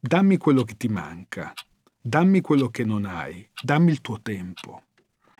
dammi 0.00 0.38
quello 0.38 0.64
che 0.64 0.76
ti 0.76 0.88
manca, 0.88 1.52
dammi 2.06 2.42
quello 2.42 2.68
che 2.68 2.84
non 2.84 3.06
hai, 3.06 3.48
dammi 3.62 3.90
il 3.90 4.02
tuo 4.02 4.20
tempo. 4.20 4.82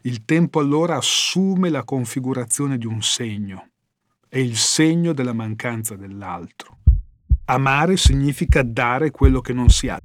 Il 0.00 0.24
tempo 0.24 0.60
allora 0.60 0.96
assume 0.96 1.68
la 1.68 1.84
configurazione 1.84 2.78
di 2.78 2.86
un 2.86 3.02
segno, 3.02 3.68
è 4.26 4.38
il 4.38 4.56
segno 4.56 5.12
della 5.12 5.34
mancanza 5.34 5.94
dell'altro. 5.94 6.78
Amare 7.46 7.98
significa 7.98 8.62
dare 8.62 9.10
quello 9.10 9.42
che 9.42 9.52
non 9.52 9.68
si 9.68 9.88
ha. 9.88 10.00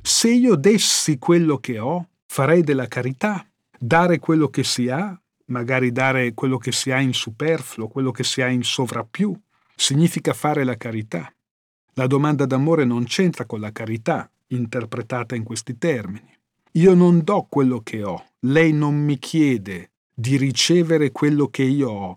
Se 0.00 0.30
io 0.30 0.54
dessi 0.54 1.18
quello 1.18 1.58
che 1.58 1.80
ho, 1.80 2.08
farei 2.26 2.62
della 2.62 2.86
carità. 2.86 3.44
Dare 3.76 4.20
quello 4.20 4.48
che 4.48 4.62
si 4.62 4.88
ha, 4.88 5.20
magari 5.46 5.90
dare 5.90 6.32
quello 6.32 6.58
che 6.58 6.70
si 6.70 6.92
ha 6.92 7.00
in 7.00 7.12
superfluo, 7.12 7.88
quello 7.88 8.12
che 8.12 8.22
si 8.22 8.40
ha 8.40 8.48
in 8.48 8.62
sovrappiù, 8.62 9.36
significa 9.74 10.32
fare 10.32 10.62
la 10.62 10.76
carità. 10.76 11.32
La 11.94 12.06
domanda 12.06 12.46
d'amore 12.46 12.84
non 12.84 13.04
c'entra 13.04 13.46
con 13.46 13.58
la 13.58 13.72
carità, 13.72 14.30
interpretata 14.50 15.34
in 15.34 15.42
questi 15.42 15.78
termini. 15.78 16.36
Io 16.72 16.94
non 16.94 17.22
do 17.24 17.46
quello 17.48 17.80
che 17.80 18.02
ho, 18.04 18.24
lei 18.40 18.72
non 18.72 18.94
mi 18.94 19.18
chiede 19.18 19.90
di 20.14 20.36
ricevere 20.36 21.10
quello 21.10 21.48
che 21.48 21.62
io 21.62 21.90
ho, 21.90 22.14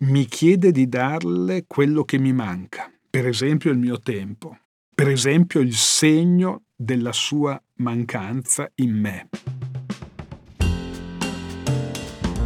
mi 0.00 0.26
chiede 0.26 0.72
di 0.72 0.88
darle 0.88 1.64
quello 1.66 2.04
che 2.04 2.18
mi 2.18 2.32
manca, 2.32 2.92
per 3.08 3.26
esempio 3.26 3.70
il 3.70 3.78
mio 3.78 3.98
tempo, 4.00 4.58
per 4.94 5.08
esempio 5.08 5.60
il 5.60 5.74
segno 5.74 6.64
della 6.74 7.12
sua 7.12 7.60
mancanza 7.76 8.70
in 8.76 8.92
me. 8.92 9.28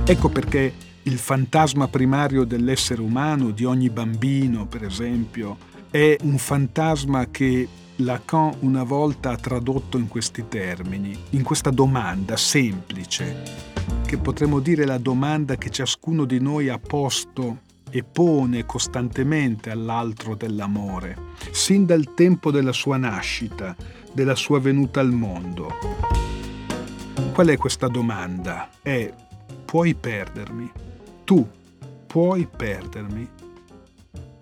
Ecco 0.04 0.28
perché 0.28 0.72
il 1.04 1.18
fantasma 1.18 1.88
primario 1.88 2.44
dell'essere 2.44 3.00
umano, 3.00 3.50
di 3.50 3.64
ogni 3.64 3.90
bambino 3.90 4.66
per 4.66 4.84
esempio, 4.84 5.56
è 5.90 6.16
un 6.22 6.38
fantasma 6.38 7.26
che 7.30 7.68
Lacan 8.04 8.56
una 8.60 8.82
volta 8.82 9.30
ha 9.30 9.36
tradotto 9.36 9.98
in 9.98 10.08
questi 10.08 10.46
termini, 10.48 11.16
in 11.30 11.42
questa 11.42 11.70
domanda 11.70 12.36
semplice, 12.36 13.42
che 14.06 14.16
potremmo 14.18 14.60
dire 14.60 14.84
la 14.84 14.98
domanda 14.98 15.56
che 15.56 15.70
ciascuno 15.70 16.24
di 16.24 16.40
noi 16.40 16.68
ha 16.68 16.78
posto 16.78 17.68
e 17.90 18.02
pone 18.02 18.64
costantemente 18.66 19.70
all'altro 19.70 20.34
dell'amore, 20.34 21.16
sin 21.50 21.84
dal 21.84 22.14
tempo 22.14 22.50
della 22.50 22.72
sua 22.72 22.96
nascita, 22.96 23.76
della 24.12 24.34
sua 24.34 24.60
venuta 24.60 25.00
al 25.00 25.12
mondo. 25.12 25.68
Qual 27.32 27.48
è 27.48 27.56
questa 27.56 27.88
domanda? 27.88 28.70
È 28.82 29.12
puoi 29.64 29.94
perdermi. 29.94 30.70
Tu 31.24 31.48
puoi 32.06 32.46
perdermi. 32.46 33.28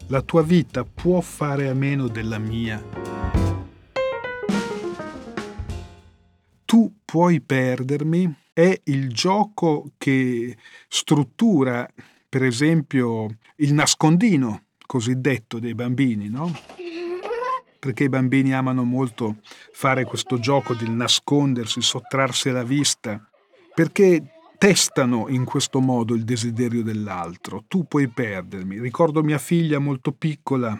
La 0.06 0.22
tua 0.22 0.42
vita 0.42 0.84
può 0.84 1.20
fare 1.20 1.68
a 1.68 1.74
meno 1.74 2.08
della 2.08 2.38
mia. 2.38 3.37
Tu 6.68 6.98
puoi 7.02 7.40
perdermi 7.40 8.30
è 8.52 8.78
il 8.84 9.10
gioco 9.10 9.92
che 9.96 10.54
struttura, 10.86 11.88
per 12.28 12.42
esempio, 12.44 13.38
il 13.56 13.72
nascondino 13.72 14.64
cosiddetto 14.84 15.60
dei 15.60 15.74
bambini, 15.74 16.28
no? 16.28 16.52
Perché 17.78 18.04
i 18.04 18.08
bambini 18.10 18.52
amano 18.52 18.84
molto 18.84 19.36
fare 19.72 20.04
questo 20.04 20.38
gioco 20.38 20.74
di 20.74 20.86
nascondersi, 20.90 21.80
sottrarsi 21.80 22.50
alla 22.50 22.64
vista, 22.64 23.26
perché 23.74 24.34
testano 24.58 25.28
in 25.28 25.46
questo 25.46 25.80
modo 25.80 26.12
il 26.12 26.24
desiderio 26.24 26.82
dell'altro. 26.82 27.64
Tu 27.66 27.86
puoi 27.86 28.08
perdermi. 28.08 28.78
Ricordo 28.78 29.22
mia 29.22 29.38
figlia 29.38 29.78
molto 29.78 30.12
piccola, 30.12 30.78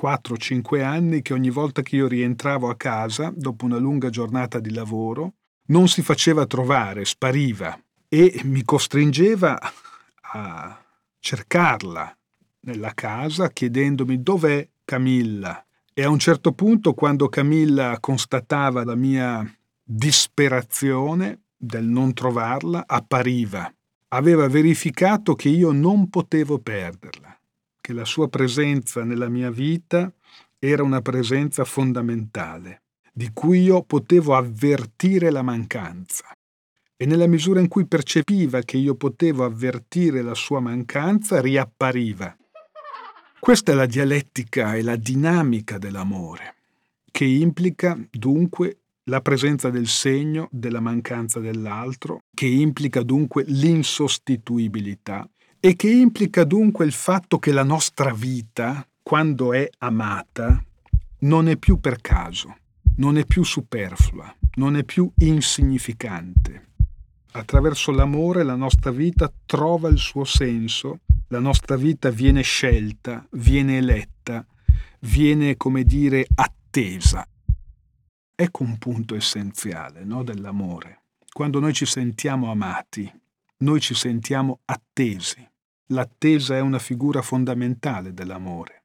4-5 0.00 0.82
anni, 0.82 1.22
che 1.22 1.34
ogni 1.34 1.50
volta 1.50 1.82
che 1.82 1.96
io 1.96 2.08
rientravo 2.08 2.68
a 2.68 2.76
casa, 2.76 3.32
dopo 3.34 3.64
una 3.64 3.78
lunga 3.78 4.10
giornata 4.10 4.58
di 4.60 4.72
lavoro, 4.72 5.34
non 5.66 5.88
si 5.88 6.02
faceva 6.02 6.46
trovare, 6.46 7.04
spariva 7.04 7.78
e 8.08 8.40
mi 8.44 8.64
costringeva 8.64 9.58
a 10.32 10.84
cercarla 11.18 12.16
nella 12.60 12.92
casa 12.94 13.50
chiedendomi 13.50 14.22
dov'è 14.22 14.68
Camilla. 14.84 15.64
E 15.92 16.02
a 16.02 16.08
un 16.08 16.18
certo 16.18 16.52
punto, 16.52 16.94
quando 16.94 17.28
Camilla 17.28 17.98
constatava 18.00 18.84
la 18.84 18.94
mia 18.94 19.44
disperazione, 19.82 21.42
del 21.56 21.84
non 21.84 22.14
trovarla 22.14 22.84
appariva. 22.86 23.72
Aveva 24.08 24.48
verificato 24.48 25.34
che 25.34 25.50
io 25.50 25.72
non 25.72 26.08
potevo 26.08 26.58
perderla, 26.58 27.38
che 27.80 27.92
la 27.92 28.04
sua 28.04 28.28
presenza 28.28 29.02
nella 29.04 29.28
mia 29.28 29.50
vita 29.50 30.12
era 30.58 30.82
una 30.82 31.00
presenza 31.00 31.64
fondamentale, 31.64 32.82
di 33.12 33.30
cui 33.32 33.62
io 33.62 33.82
potevo 33.82 34.36
avvertire 34.36 35.30
la 35.30 35.42
mancanza. 35.42 36.30
E 36.96 37.06
nella 37.06 37.26
misura 37.26 37.60
in 37.60 37.68
cui 37.68 37.86
percepiva 37.86 38.60
che 38.60 38.76
io 38.76 38.94
potevo 38.94 39.44
avvertire 39.44 40.20
la 40.20 40.34
sua 40.34 40.60
mancanza, 40.60 41.40
riappariva. 41.40 42.36
Questa 43.38 43.72
è 43.72 43.74
la 43.74 43.86
dialettica 43.86 44.74
e 44.74 44.82
la 44.82 44.96
dinamica 44.96 45.78
dell'amore, 45.78 46.56
che 47.10 47.24
implica 47.24 47.98
dunque 48.10 48.80
la 49.04 49.22
presenza 49.22 49.70
del 49.70 49.88
segno 49.88 50.46
della 50.52 50.80
mancanza 50.80 51.40
dell'altro, 51.40 52.20
che 52.34 52.46
implica 52.46 53.02
dunque 53.02 53.44
l'insostituibilità 53.46 55.26
e 55.60 55.76
che 55.76 55.90
implica 55.90 56.44
dunque 56.44 56.86
il 56.86 56.92
fatto 56.92 57.38
che 57.38 57.52
la 57.52 57.62
nostra 57.62 58.14
vita, 58.14 58.86
quando 59.02 59.52
è 59.52 59.68
amata, 59.78 60.64
non 61.20 61.48
è 61.48 61.56
più 61.56 61.78
per 61.78 62.00
caso, 62.00 62.56
non 62.96 63.18
è 63.18 63.26
più 63.26 63.42
superflua, 63.42 64.34
non 64.54 64.76
è 64.76 64.84
più 64.84 65.10
insignificante. 65.16 66.68
Attraverso 67.32 67.92
l'amore 67.92 68.42
la 68.42 68.56
nostra 68.56 68.90
vita 68.90 69.30
trova 69.44 69.88
il 69.88 69.98
suo 69.98 70.24
senso, 70.24 71.00
la 71.28 71.38
nostra 71.38 71.76
vita 71.76 72.10
viene 72.10 72.42
scelta, 72.42 73.24
viene 73.32 73.76
eletta, 73.76 74.44
viene, 75.00 75.56
come 75.56 75.84
dire, 75.84 76.26
attesa. 76.34 77.26
Ecco 78.34 78.62
un 78.62 78.78
punto 78.78 79.14
essenziale 79.14 80.04
no, 80.04 80.24
dell'amore. 80.24 81.02
Quando 81.30 81.60
noi 81.60 81.74
ci 81.74 81.86
sentiamo 81.86 82.50
amati, 82.50 83.12
noi 83.58 83.80
ci 83.80 83.94
sentiamo 83.94 84.60
attesi. 84.64 85.49
L'attesa 85.92 86.54
è 86.54 86.60
una 86.60 86.78
figura 86.78 87.20
fondamentale 87.20 88.14
dell'amore. 88.14 88.84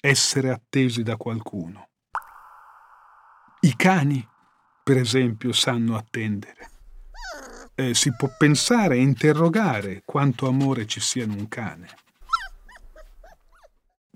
Essere 0.00 0.50
attesi 0.50 1.02
da 1.02 1.16
qualcuno. 1.16 1.88
I 3.62 3.74
cani, 3.74 4.24
per 4.84 4.96
esempio, 4.96 5.52
sanno 5.52 5.96
attendere. 5.96 6.70
Eh, 7.74 7.92
si 7.94 8.14
può 8.14 8.30
pensare 8.38 8.94
e 8.94 9.00
interrogare 9.00 10.02
quanto 10.04 10.46
amore 10.46 10.86
ci 10.86 11.00
sia 11.00 11.24
in 11.24 11.32
un 11.32 11.48
cane. 11.48 11.88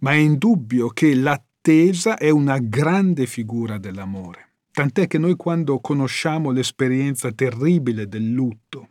Ma 0.01 0.13
è 0.13 0.17
indubbio 0.17 0.91
che 0.91 1.17
l'attesa 1.17 2.19
è 2.19 2.31
una 2.31 2.59
grande 2.59 3.27
figura 3.27 3.79
dell'amore. 3.79 4.53
Tant'è 4.71 5.09
che 5.09 5.19
noi 5.19 5.35
quando 5.35 5.81
conosciamo 5.81 6.53
l'esperienza 6.53 7.33
terribile 7.33 8.07
del 8.07 8.31
lutto, 8.31 8.91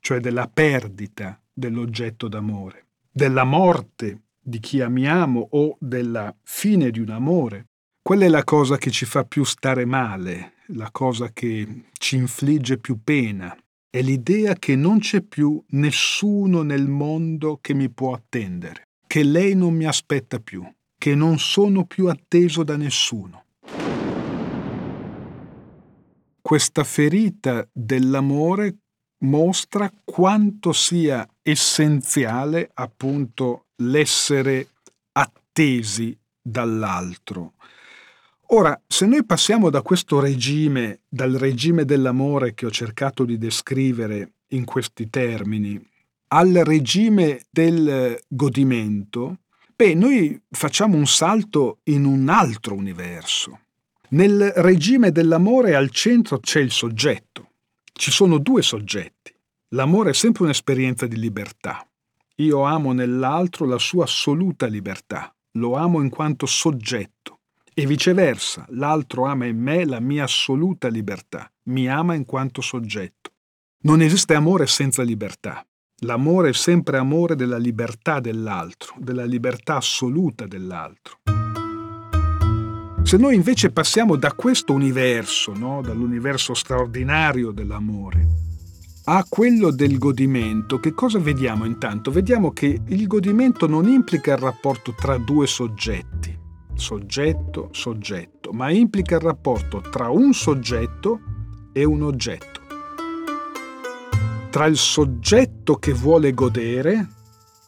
cioè 0.00 0.18
della 0.18 0.48
perdita 0.48 1.40
dell'oggetto 1.52 2.26
d'amore, 2.26 2.86
della 3.18 3.42
morte 3.42 4.26
di 4.40 4.60
chi 4.60 4.80
amiamo 4.80 5.48
o 5.50 5.76
della 5.80 6.32
fine 6.44 6.92
di 6.92 7.00
un 7.00 7.10
amore, 7.10 7.70
quella 8.00 8.26
è 8.26 8.28
la 8.28 8.44
cosa 8.44 8.78
che 8.78 8.92
ci 8.92 9.06
fa 9.06 9.24
più 9.24 9.42
stare 9.42 9.84
male, 9.84 10.52
la 10.66 10.88
cosa 10.92 11.32
che 11.32 11.86
ci 11.98 12.14
infligge 12.14 12.78
più 12.78 13.00
pena. 13.02 13.56
È 13.90 14.00
l'idea 14.02 14.54
che 14.54 14.76
non 14.76 15.00
c'è 15.00 15.22
più 15.22 15.60
nessuno 15.70 16.62
nel 16.62 16.86
mondo 16.86 17.58
che 17.60 17.74
mi 17.74 17.90
può 17.90 18.14
attendere, 18.14 18.84
che 19.04 19.24
lei 19.24 19.56
non 19.56 19.74
mi 19.74 19.86
aspetta 19.86 20.38
più, 20.38 20.64
che 20.96 21.16
non 21.16 21.40
sono 21.40 21.86
più 21.86 22.06
atteso 22.06 22.62
da 22.62 22.76
nessuno 22.76 23.46
questa 26.40 26.82
ferita 26.82 27.68
dell'amore 27.70 28.76
mostra 29.20 29.90
quanto 30.04 30.72
sia 30.72 31.28
essenziale 31.42 32.70
appunto 32.74 33.66
l'essere 33.76 34.68
attesi 35.12 36.16
dall'altro. 36.40 37.54
Ora, 38.50 38.80
se 38.86 39.04
noi 39.04 39.24
passiamo 39.24 39.68
da 39.68 39.82
questo 39.82 40.20
regime, 40.20 41.00
dal 41.08 41.32
regime 41.32 41.84
dell'amore 41.84 42.54
che 42.54 42.64
ho 42.64 42.70
cercato 42.70 43.24
di 43.24 43.36
descrivere 43.36 44.32
in 44.48 44.64
questi 44.64 45.10
termini, 45.10 45.78
al 46.28 46.52
regime 46.64 47.42
del 47.50 48.18
godimento, 48.26 49.40
beh, 49.74 49.94
noi 49.94 50.40
facciamo 50.50 50.96
un 50.96 51.06
salto 51.06 51.80
in 51.84 52.04
un 52.04 52.28
altro 52.28 52.74
universo. 52.74 53.60
Nel 54.10 54.52
regime 54.56 55.12
dell'amore 55.12 55.74
al 55.74 55.90
centro 55.90 56.38
c'è 56.38 56.60
il 56.60 56.70
soggetto. 56.70 57.47
Ci 57.98 58.12
sono 58.12 58.38
due 58.38 58.62
soggetti. 58.62 59.34
L'amore 59.70 60.10
è 60.10 60.14
sempre 60.14 60.44
un'esperienza 60.44 61.08
di 61.08 61.16
libertà. 61.16 61.84
Io 62.36 62.62
amo 62.62 62.92
nell'altro 62.92 63.66
la 63.66 63.78
sua 63.78 64.04
assoluta 64.04 64.66
libertà. 64.66 65.34
Lo 65.54 65.74
amo 65.74 66.00
in 66.00 66.08
quanto 66.08 66.46
soggetto. 66.46 67.40
E 67.74 67.86
viceversa, 67.86 68.64
l'altro 68.68 69.24
ama 69.24 69.46
in 69.46 69.60
me 69.60 69.84
la 69.84 69.98
mia 69.98 70.22
assoluta 70.22 70.86
libertà, 70.86 71.50
mi 71.64 71.88
ama 71.88 72.14
in 72.14 72.24
quanto 72.24 72.60
soggetto. 72.60 73.32
Non 73.80 74.00
esiste 74.00 74.34
amore 74.34 74.68
senza 74.68 75.02
libertà. 75.02 75.66
L'amore 76.02 76.50
è 76.50 76.54
sempre 76.54 76.98
amore 76.98 77.34
della 77.34 77.58
libertà 77.58 78.20
dell'altro, 78.20 78.94
della 78.98 79.24
libertà 79.24 79.74
assoluta 79.74 80.46
dell'altro. 80.46 81.18
Se 83.08 83.16
noi 83.16 83.36
invece 83.36 83.70
passiamo 83.70 84.16
da 84.16 84.34
questo 84.34 84.74
universo, 84.74 85.54
no? 85.54 85.80
dall'universo 85.80 86.52
straordinario 86.52 87.52
dell'amore, 87.52 88.26
a 89.04 89.24
quello 89.26 89.70
del 89.70 89.96
godimento, 89.96 90.78
che 90.78 90.92
cosa 90.92 91.18
vediamo 91.18 91.64
intanto? 91.64 92.10
Vediamo 92.10 92.50
che 92.50 92.82
il 92.84 93.06
godimento 93.06 93.66
non 93.66 93.88
implica 93.88 94.32
il 94.32 94.40
rapporto 94.40 94.92
tra 94.92 95.16
due 95.16 95.46
soggetti, 95.46 96.38
soggetto, 96.74 97.70
soggetto, 97.72 98.52
ma 98.52 98.70
implica 98.70 99.14
il 99.14 99.22
rapporto 99.22 99.80
tra 99.80 100.10
un 100.10 100.34
soggetto 100.34 101.18
e 101.72 101.84
un 101.84 102.02
oggetto. 102.02 102.60
Tra 104.50 104.66
il 104.66 104.76
soggetto 104.76 105.76
che 105.76 105.94
vuole 105.94 106.34
godere 106.34 107.08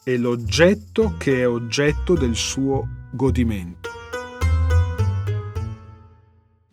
e 0.04 0.18
l'oggetto 0.18 1.14
che 1.16 1.40
è 1.40 1.48
oggetto 1.48 2.12
del 2.12 2.34
suo 2.34 2.86
godimento. 3.10 3.99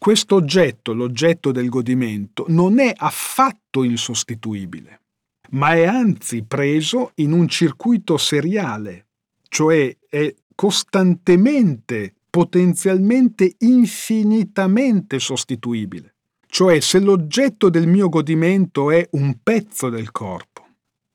Questo 0.08 0.36
oggetto, 0.36 0.94
l'oggetto 0.94 1.52
del 1.52 1.68
godimento, 1.68 2.46
non 2.48 2.80
è 2.80 2.94
affatto 2.96 3.84
insostituibile, 3.84 5.02
ma 5.50 5.74
è 5.74 5.84
anzi 5.84 6.46
preso 6.46 7.12
in 7.16 7.34
un 7.34 7.50
circuito 7.50 8.16
seriale, 8.16 9.08
cioè 9.50 9.94
è 10.08 10.34
costantemente 10.56 12.14
potenzialmente 12.30 13.56
infinitamente 13.58 15.20
sostituibile. 15.20 16.16
Cioè 16.46 16.80
se 16.80 17.02
l'oggetto 17.02 17.70
del 17.70 17.88
mio 17.90 18.08
godimento 18.08 18.92
è 18.92 19.06
un 19.12 19.40
pezzo 19.44 19.90
del 19.90 20.14
corpo, 20.14 20.66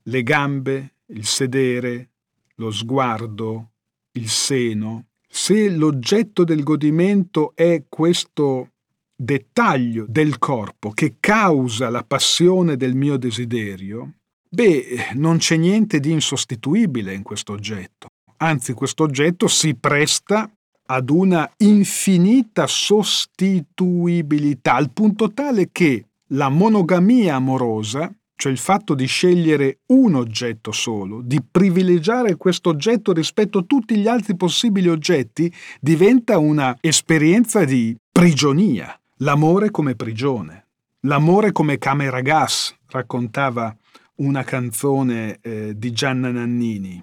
le 0.03 0.21
gambe, 0.21 0.97
il 1.07 1.25
sedere, 1.25 2.09
lo 2.57 2.69
sguardo, 2.69 3.71
il 4.11 4.29
seno, 4.29 5.07
se 5.27 5.67
l'oggetto 5.67 6.43
del 6.43 6.61
godimento 6.61 7.53
è 7.55 7.85
questo 7.89 8.67
dettaglio 9.15 10.05
del 10.07 10.39
corpo 10.39 10.91
che 10.91 11.15
causa 11.19 11.89
la 11.89 12.03
passione 12.03 12.77
del 12.77 12.95
mio 12.95 13.17
desiderio, 13.17 14.13
beh, 14.49 15.11
non 15.13 15.37
c'è 15.37 15.57
niente 15.57 15.99
di 15.99 16.11
insostituibile 16.11 17.13
in 17.13 17.23
questo 17.23 17.53
oggetto. 17.53 18.07
Anzi, 18.37 18.73
questo 18.73 19.03
oggetto 19.03 19.47
si 19.47 19.75
presta 19.75 20.49
ad 20.85 21.09
una 21.09 21.49
infinita 21.57 22.67
sostituibilità, 22.67 24.75
al 24.75 24.91
punto 24.91 25.31
tale 25.31 25.69
che 25.71 26.07
la 26.33 26.49
monogamia 26.49 27.35
amorosa, 27.35 28.13
cioè 28.35 28.51
il 28.51 28.57
fatto 28.57 28.93
di 28.93 29.05
scegliere 29.05 29.79
un 29.87 30.15
oggetto 30.15 30.73
solo, 30.73 31.21
di 31.21 31.39
privilegiare 31.49 32.35
questo 32.35 32.69
oggetto 32.69 33.13
rispetto 33.13 33.59
a 33.59 33.63
tutti 33.63 33.95
gli 33.95 34.07
altri 34.07 34.35
possibili 34.35 34.89
oggetti, 34.89 35.51
diventa 35.79 36.37
una 36.37 36.75
esperienza 36.81 37.63
di 37.63 37.95
prigionia, 38.11 38.93
l'amore 39.23 39.71
come 39.71 39.95
prigione, 39.95 40.67
l'amore 41.01 41.53
come 41.53 41.77
camera 41.77 42.19
gas, 42.19 42.75
raccontava 42.87 43.73
una 44.15 44.43
canzone 44.43 45.39
eh, 45.41 45.77
di 45.77 45.93
Gianna 45.93 46.29
Nannini. 46.29 47.01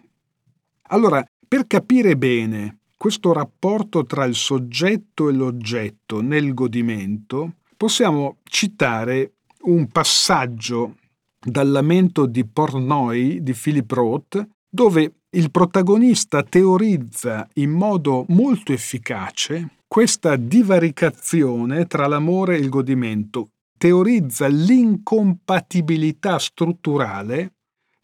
Allora, 0.89 1.25
per 1.49 1.67
capire 1.67 2.19
bene 2.19 2.81
questo 2.99 3.33
rapporto 3.33 4.05
tra 4.05 4.27
il 4.27 4.35
soggetto 4.35 5.31
e 5.31 5.33
l'oggetto 5.33 6.21
nel 6.21 6.53
godimento, 6.53 7.55
possiamo 7.75 8.37
citare 8.43 9.33
un 9.63 9.89
passaggio 9.89 10.97
dal 11.43 11.71
lamento 11.71 12.27
di 12.27 12.45
Pornoi 12.45 13.43
di 13.43 13.55
Philip 13.55 13.91
Roth, 13.91 14.47
dove 14.69 15.15
il 15.31 15.51
protagonista 15.51 16.43
teorizza 16.43 17.49
in 17.55 17.71
modo 17.71 18.27
molto 18.29 18.75
efficace 18.75 19.79
questa 19.91 20.37
divaricazione 20.37 21.89
tra 21.89 22.07
l'amore 22.07 22.55
e 22.55 22.61
il 22.61 22.69
godimento, 22.69 23.55
teorizza 23.77 24.47
l'incompatibilità 24.47 26.39
strutturale 26.39 27.55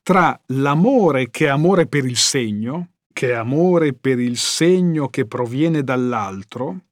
tra 0.03 0.37
l'amore 0.47 1.31
che 1.31 1.45
è 1.45 1.49
amore 1.49 1.87
per 1.87 2.05
il 2.05 2.17
segno, 2.17 2.95
che 3.13 3.29
è 3.29 3.35
amore 3.35 3.93
per 3.93 4.19
il 4.19 4.37
segno 4.37 5.09
che 5.11 5.27
proviene 5.27 5.85
dall'altro, 5.85 6.87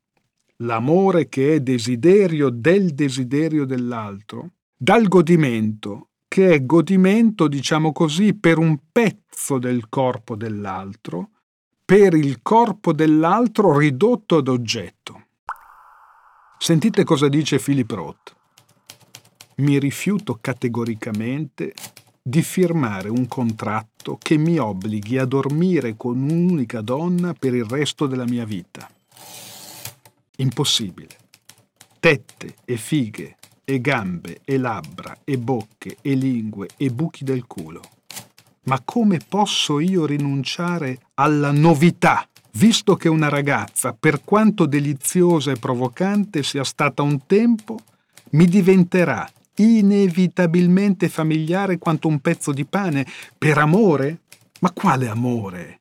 l'amore 0.59 1.28
che 1.28 1.54
è 1.54 1.61
desiderio 1.61 2.48
del 2.50 2.94
desiderio 2.94 3.64
dell'altro, 3.64 4.52
dal 4.76 5.09
godimento, 5.09 6.11
che 6.28 6.52
è 6.52 6.64
godimento, 6.64 7.48
diciamo 7.48 7.90
così, 7.90 8.33
per 8.38 8.59
un 8.59 8.78
pezzo 8.92 9.59
del 9.59 9.88
corpo 9.88 10.37
dell'altro, 10.37 11.30
per 11.86 12.14
il 12.14 12.40
corpo 12.40 12.94
dell'altro 12.94 13.76
ridotto 13.76 14.38
ad 14.38 14.48
oggetto. 14.48 15.26
Sentite 16.58 17.04
cosa 17.04 17.28
dice 17.28 17.58
Philip 17.58 17.90
Roth. 17.90 18.34
Mi 19.56 19.78
rifiuto 19.78 20.38
categoricamente 20.40 21.74
di 22.22 22.40
firmare 22.40 23.10
un 23.10 23.28
contratto 23.28 24.16
che 24.16 24.38
mi 24.38 24.56
obblighi 24.56 25.18
a 25.18 25.26
dormire 25.26 25.94
con 25.94 26.22
un'unica 26.22 26.80
donna 26.80 27.34
per 27.34 27.52
il 27.52 27.66
resto 27.66 28.06
della 28.06 28.24
mia 28.24 28.46
vita. 28.46 28.88
Impossibile. 30.36 31.18
Tette 32.00 32.56
e 32.64 32.78
fighe 32.78 33.36
e 33.62 33.80
gambe 33.82 34.40
e 34.42 34.56
labbra 34.56 35.18
e 35.22 35.36
bocche 35.36 35.98
e 36.00 36.14
lingue 36.14 36.70
e 36.78 36.88
buchi 36.88 37.24
del 37.24 37.46
culo. 37.46 37.82
Ma 38.64 38.81
come 38.85 39.18
posso 39.27 39.79
io 39.81 40.07
rinunciare 40.07 40.98
alla 41.14 41.53
novità, 41.53 42.27
visto 42.53 42.96
che 42.96 43.09
una 43.09 43.29
ragazza, 43.29 43.94
per 43.98 44.22
quanto 44.24 44.66
deliziosa 44.66 45.50
e 45.50 45.57
provocante 45.57 46.42
sia 46.42 46.64
stata 46.64 47.03
un 47.03 47.27
tempo, 47.27 47.79
mi 48.31 48.46
diventerà 48.46 49.29
inevitabilmente 49.57 51.09
familiare 51.09 51.79
quanto 51.79 52.09
un 52.09 52.18
pezzo 52.20 52.53
di 52.53 52.64
pane, 52.64 53.07
per 53.37 53.59
amore? 53.59 54.20
Ma 54.61 54.72
quale 54.72 55.09
amore? 55.09 55.81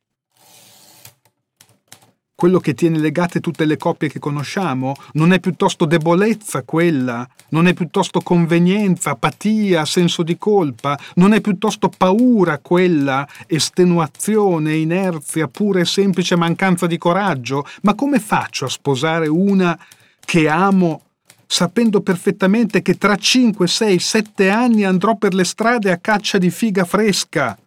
Quello 2.43 2.59
che 2.59 2.73
tiene 2.73 2.97
legate 2.99 3.39
tutte 3.39 3.63
le 3.63 3.77
coppie 3.77 4.09
che 4.09 4.19
conosciamo? 4.19 4.95
Non 5.13 5.31
è 5.31 5.39
piuttosto 5.39 5.85
debolezza 5.85 6.63
quella? 6.63 7.25
Non 7.51 7.67
è 7.67 7.73
piuttosto 7.73 8.19
convenienza, 8.19 9.11
apatia, 9.11 9.85
senso 9.85 10.23
di 10.23 10.37
colpa? 10.37 10.99
Non 11.15 11.31
è 11.31 11.39
piuttosto 11.39 11.87
paura 11.87 12.59
quella? 12.59 13.25
Estenuazione, 13.47 14.75
inerzia, 14.75 15.47
pura 15.47 15.79
e 15.79 15.85
semplice 15.85 16.35
mancanza 16.35 16.85
di 16.85 16.97
coraggio? 16.97 17.65
Ma 17.83 17.95
come 17.95 18.19
faccio 18.19 18.65
a 18.65 18.69
sposare 18.69 19.29
una 19.29 19.79
che 20.19 20.49
amo 20.49 21.01
sapendo 21.47 22.01
perfettamente 22.01 22.81
che 22.81 22.97
tra 22.97 23.15
5, 23.15 23.65
6, 23.65 23.99
7 23.99 24.49
anni 24.49 24.83
andrò 24.83 25.15
per 25.15 25.33
le 25.33 25.45
strade 25.45 25.91
a 25.91 25.97
caccia 25.97 26.37
di 26.37 26.49
figa 26.49 26.83
fresca. 26.83 27.57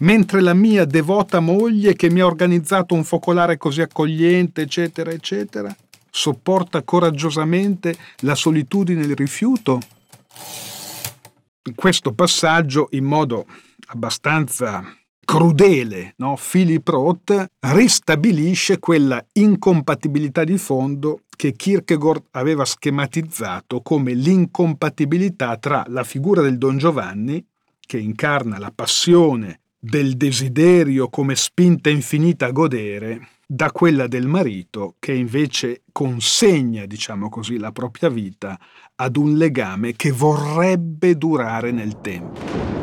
Mentre 0.00 0.40
la 0.40 0.54
mia 0.54 0.86
devota 0.86 1.40
moglie, 1.40 1.94
che 1.94 2.10
mi 2.10 2.20
ha 2.20 2.26
organizzato 2.26 2.94
un 2.94 3.04
focolare 3.04 3.58
così 3.58 3.82
accogliente, 3.82 4.62
eccetera, 4.62 5.10
eccetera, 5.10 5.74
sopporta 6.10 6.82
coraggiosamente 6.82 7.94
la 8.20 8.34
solitudine 8.34 9.02
e 9.02 9.06
il 9.06 9.14
rifiuto. 9.14 9.78
In 11.64 11.74
questo 11.74 12.12
passaggio, 12.12 12.88
in 12.92 13.04
modo 13.04 13.44
abbastanza 13.88 14.82
crudele, 15.22 16.14
no? 16.16 16.36
Philip 16.50 16.88
Roth 16.88 17.50
ristabilisce 17.60 18.78
quella 18.78 19.22
incompatibilità 19.34 20.44
di 20.44 20.56
fondo 20.56 21.24
che 21.28 21.52
Kierkegaard 21.52 22.28
aveva 22.32 22.64
schematizzato 22.64 23.82
come 23.82 24.14
l'incompatibilità 24.14 25.58
tra 25.58 25.84
la 25.88 26.04
figura 26.04 26.40
del 26.40 26.56
Don 26.56 26.78
Giovanni, 26.78 27.44
che 27.78 27.98
incarna 27.98 28.58
la 28.58 28.72
passione 28.74 29.60
del 29.80 30.16
desiderio 30.16 31.08
come 31.08 31.34
spinta 31.34 31.88
infinita 31.90 32.46
a 32.46 32.52
godere, 32.52 33.28
da 33.46 33.72
quella 33.72 34.06
del 34.06 34.28
marito 34.28 34.94
che 35.00 35.12
invece 35.12 35.82
consegna, 35.90 36.86
diciamo 36.86 37.28
così, 37.28 37.58
la 37.58 37.72
propria 37.72 38.08
vita 38.08 38.56
ad 38.94 39.16
un 39.16 39.36
legame 39.36 39.94
che 39.96 40.12
vorrebbe 40.12 41.16
durare 41.16 41.72
nel 41.72 42.00
tempo 42.00 42.78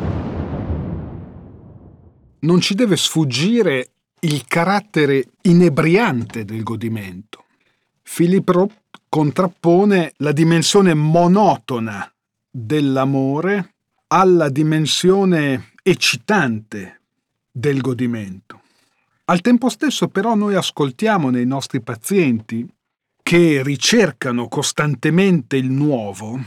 non 2.40 2.60
ci 2.60 2.74
deve 2.74 2.96
sfuggire 2.96 3.90
il 4.20 4.44
carattere 4.46 5.24
inebriante 5.42 6.44
del 6.44 6.62
godimento. 6.62 7.44
Philip 8.02 8.48
Roth 8.48 8.80
contrappone 9.08 10.12
la 10.18 10.32
dimensione 10.32 10.94
monotona 10.94 12.10
dell'amore 12.50 13.74
alla 14.08 14.48
dimensione 14.48 15.72
eccitante 15.88 17.00
del 17.50 17.80
godimento. 17.80 18.60
Al 19.24 19.40
tempo 19.40 19.70
stesso 19.70 20.08
però 20.08 20.34
noi 20.34 20.54
ascoltiamo 20.54 21.30
nei 21.30 21.46
nostri 21.46 21.80
pazienti 21.80 22.66
che 23.22 23.62
ricercano 23.62 24.48
costantemente 24.48 25.56
il 25.56 25.70
nuovo, 25.70 26.38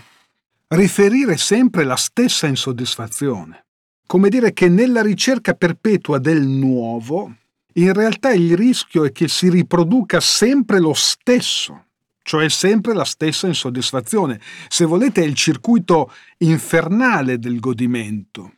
riferire 0.68 1.38
sempre 1.38 1.84
la 1.84 1.96
stessa 1.96 2.46
insoddisfazione. 2.46 3.66
Come 4.06 4.30
dire 4.30 4.54
che 4.54 4.68
nella 4.68 5.02
ricerca 5.02 5.54
perpetua 5.54 6.20
del 6.20 6.42
nuovo, 6.42 7.34
in 7.74 7.94
realtà 7.94 8.34
il 8.34 8.56
rischio 8.56 9.06
è 9.06 9.12
che 9.12 9.28
si 9.28 9.50
riproduca 9.50 10.20
sempre 10.20 10.80
lo 10.80 10.94
stesso, 10.94 11.86
cioè 12.22 12.48
sempre 12.48 12.94
la 12.94 13.06
stessa 13.06 13.48
insoddisfazione. 13.48 14.40
Se 14.68 14.86
volete 14.86 15.24
è 15.24 15.26
il 15.26 15.36
circuito 15.36 16.14
infernale 16.38 17.40
del 17.40 17.60
godimento. 17.60 18.54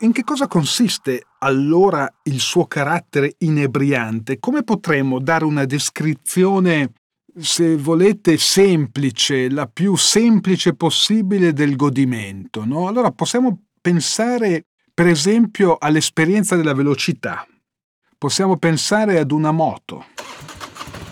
In 0.00 0.10
che 0.10 0.24
cosa 0.24 0.48
consiste 0.48 1.28
allora 1.38 2.12
il 2.24 2.40
suo 2.40 2.66
carattere 2.66 3.36
inebriante? 3.38 4.40
Come 4.40 4.64
potremmo 4.64 5.20
dare 5.20 5.44
una 5.44 5.64
descrizione 5.66 6.94
se 7.36 7.76
volete, 7.76 8.36
semplice, 8.36 9.48
la 9.48 9.66
più 9.66 9.94
semplice 9.94 10.74
possibile 10.74 11.52
del 11.52 11.76
godimento. 11.76 12.64
No? 12.64 12.88
Allora 12.88 13.12
possiamo 13.12 13.66
pensare, 13.80 14.66
per 14.92 15.06
esempio, 15.06 15.76
all'esperienza 15.78 16.56
della 16.56 16.74
velocità. 16.74 17.46
Possiamo 18.18 18.56
pensare 18.56 19.20
ad 19.20 19.30
una 19.30 19.52
moto 19.52 20.06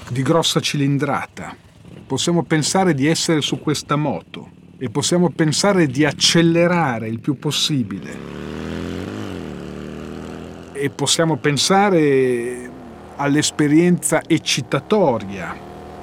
di 0.08 0.22
grossa 0.22 0.58
cilindrata. 0.58 1.56
Possiamo 2.04 2.42
pensare 2.42 2.94
di 2.94 3.06
essere 3.06 3.42
su 3.42 3.60
questa 3.60 3.94
moto 3.94 4.60
e 4.82 4.90
possiamo 4.90 5.30
pensare 5.30 5.86
di 5.86 6.04
accelerare 6.04 7.06
il 7.06 7.20
più 7.20 7.38
possibile. 7.38 8.10
E 10.72 10.90
possiamo 10.90 11.36
pensare 11.36 12.68
all'esperienza 13.14 14.22
eccitatoria 14.26 15.54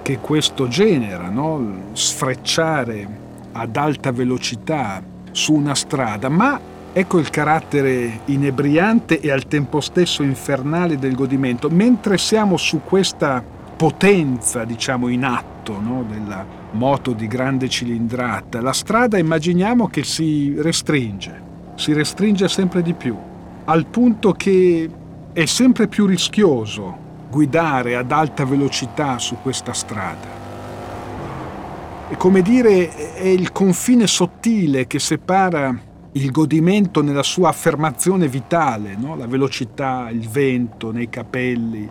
che 0.01 0.19
questo 0.19 0.69
genera, 0.69 1.27
no? 1.27 1.89
sfrecciare 1.91 3.05
ad 3.51 3.75
alta 3.75 4.13
velocità 4.13 5.03
su 5.31 5.55
una 5.55 5.75
strada, 5.75 6.29
ma 6.29 6.57
ecco 6.93 7.19
il 7.19 7.29
carattere 7.29 8.21
inebriante 8.27 9.19
e 9.19 9.29
al 9.29 9.45
tempo 9.45 9.81
stesso 9.81 10.23
infernale 10.23 10.97
del 10.97 11.15
godimento. 11.15 11.69
Mentre 11.69 12.17
siamo 12.17 12.55
su 12.55 12.79
questa 12.85 13.43
potenza, 13.75 14.63
diciamo, 14.63 15.09
in 15.09 15.25
atto 15.25 15.77
no? 15.81 16.05
della 16.09 16.58
moto 16.71 17.13
di 17.13 17.27
grande 17.27 17.67
cilindrata, 17.69 18.61
la 18.61 18.73
strada 18.73 19.17
immaginiamo 19.17 19.87
che 19.87 20.03
si 20.03 20.53
restringe, 20.57 21.41
si 21.75 21.93
restringe 21.93 22.47
sempre 22.47 22.81
di 22.81 22.93
più, 22.93 23.17
al 23.65 23.85
punto 23.85 24.33
che 24.33 24.89
è 25.33 25.45
sempre 25.45 25.87
più 25.87 26.05
rischioso 26.05 27.07
guidare 27.29 27.95
ad 27.95 28.11
alta 28.11 28.45
velocità 28.45 29.19
su 29.19 29.37
questa 29.41 29.73
strada. 29.73 30.37
È 32.09 32.17
come 32.17 32.41
dire, 32.41 33.13
è 33.13 33.27
il 33.27 33.51
confine 33.51 34.07
sottile 34.07 34.87
che 34.87 34.97
separa 34.97 35.87
il 36.13 36.31
godimento 36.31 37.03
nella 37.03 37.21
sua 37.21 37.49
affermazione 37.49 38.27
vitale, 38.27 38.95
no? 38.97 39.15
la 39.15 39.27
velocità, 39.27 40.09
il 40.09 40.27
vento 40.27 40.91
nei 40.91 41.07
capelli, 41.07 41.87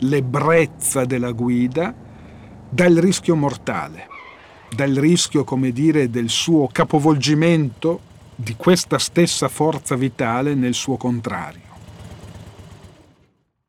l'ebbrezza 0.00 1.06
della 1.06 1.32
guida, 1.32 1.94
dal 2.68 2.94
rischio 2.94 3.34
mortale, 3.34 4.08
dal 4.74 4.92
rischio, 4.92 5.44
come 5.44 5.70
dire, 5.72 6.10
del 6.10 6.28
suo 6.28 6.68
capovolgimento 6.70 8.00
di 8.34 8.54
questa 8.56 8.98
stessa 8.98 9.48
forza 9.48 9.94
vitale 9.94 10.54
nel 10.54 10.74
suo 10.74 10.96
contrario. 10.96 11.70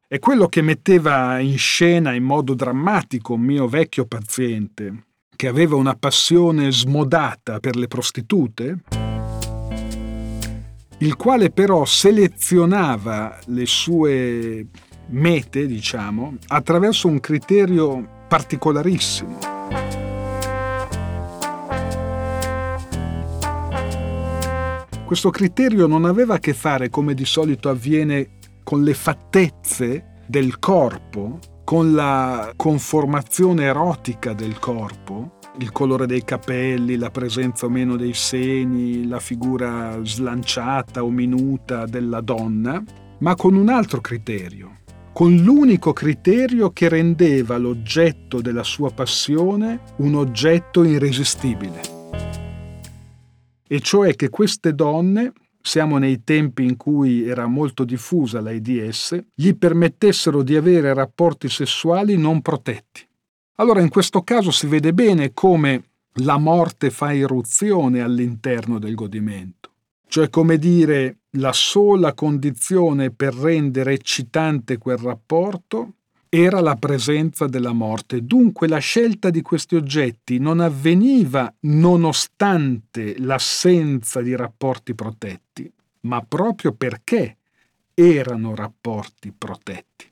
È 0.08 0.20
quello 0.20 0.48
che 0.48 0.62
metteva 0.62 1.40
in 1.40 1.58
scena 1.58 2.14
in 2.14 2.24
modo 2.24 2.54
drammatico 2.54 3.34
un 3.34 3.42
mio 3.42 3.68
vecchio 3.68 4.06
paziente, 4.06 5.06
che 5.36 5.48
aveva 5.48 5.76
una 5.76 5.96
passione 5.96 6.72
smodata 6.72 7.60
per 7.60 7.76
le 7.76 7.88
prostitute, 7.88 8.78
il 11.00 11.16
quale 11.16 11.50
però 11.50 11.84
selezionava 11.84 13.40
le 13.48 13.66
sue 13.66 14.68
mete, 15.08 15.66
diciamo, 15.66 16.38
attraverso 16.48 17.08
un 17.08 17.20
criterio 17.20 18.22
particolarissimo. 18.28 19.53
Questo 25.06 25.30
criterio 25.32 25.86
non 25.86 26.06
aveva 26.06 26.36
a 26.36 26.40
che 26.40 26.54
fare, 26.54 26.90
come 26.90 27.14
di 27.14 27.26
solito 27.26 27.70
avviene 27.70 28.40
con 28.64 28.84
le 28.84 28.94
fattezze 28.94 30.22
del 30.26 30.60
corpo, 30.60 31.40
con 31.66 31.94
la 31.94 32.54
conformazione 32.56 33.66
erotica 33.66 34.34
del 34.34 34.58
corpo, 34.60 35.40
il 35.60 35.72
colore 35.72 36.08
dei 36.08 36.24
capelli, 36.24 36.96
la 36.96 37.12
presenza 37.12 37.66
o 37.66 37.70
meno 37.70 37.98
dei 37.98 38.14
seni, 38.14 39.06
la 39.06 39.20
figura 39.20 40.00
slanciata 40.04 41.04
o 41.04 41.10
minuta 41.10 41.86
della 41.86 42.22
donna, 42.22 42.82
ma 43.20 43.36
con 43.36 43.56
un 43.56 43.70
altro 43.70 44.02
criterio, 44.02 44.78
con 45.12 45.36
l'unico 45.36 45.94
criterio 45.94 46.72
che 46.72 46.90
rendeva 46.90 47.58
l'oggetto 47.58 48.42
della 48.42 48.64
sua 48.64 48.90
passione 48.92 49.82
un 49.98 50.16
oggetto 50.16 50.84
irresistibile. 50.84 52.43
E 53.74 53.80
cioè 53.80 54.16
che 54.16 54.30
queste 54.30 54.76
donne 54.76 55.34
siamo 55.60 55.98
nei 55.98 56.24
tempi 56.24 56.64
in 56.64 56.78
cui 56.78 57.28
era 57.28 57.48
molto 57.48 57.86
diffusa 57.86 58.40
l'AIDS, 58.40 59.20
gli 59.34 59.56
permettessero 59.56 60.44
di 60.44 60.56
avere 60.56 60.94
rapporti 60.94 61.50
sessuali 61.50 62.16
non 62.16 62.44
protetti. 62.44 63.04
Allora 63.56 63.82
in 63.82 63.90
questo 63.90 64.22
caso 64.22 64.52
si 64.52 64.68
vede 64.68 64.94
bene 64.94 65.34
come 65.34 65.86
la 66.18 66.38
morte 66.38 66.92
fa 66.92 67.14
irruzione 67.14 68.02
all'interno 68.02 68.78
del 68.78 68.94
godimento, 68.94 69.72
cioè 70.08 70.30
come 70.30 70.60
dire 70.60 71.22
la 71.38 71.52
sola 71.52 72.14
condizione 72.14 73.10
per 73.10 73.34
rendere 73.34 73.94
eccitante 73.94 74.78
quel 74.78 74.98
rapporto 74.98 75.94
era 76.36 76.62
la 76.62 76.76
presenza 76.78 77.46
della 77.46 77.74
morte. 77.74 78.26
Dunque 78.26 78.68
la 78.68 78.80
scelta 78.80 79.30
di 79.30 79.44
questi 79.44 79.76
oggetti 79.76 80.40
non 80.40 80.62
avveniva 80.62 81.54
nonostante 81.60 83.20
l'assenza 83.20 84.20
di 84.20 84.36
rapporti 84.36 84.96
protetti, 84.96 85.72
ma 86.02 86.24
proprio 86.28 86.74
perché 86.74 87.38
erano 87.94 88.56
rapporti 88.56 89.32
protetti. 89.32 90.12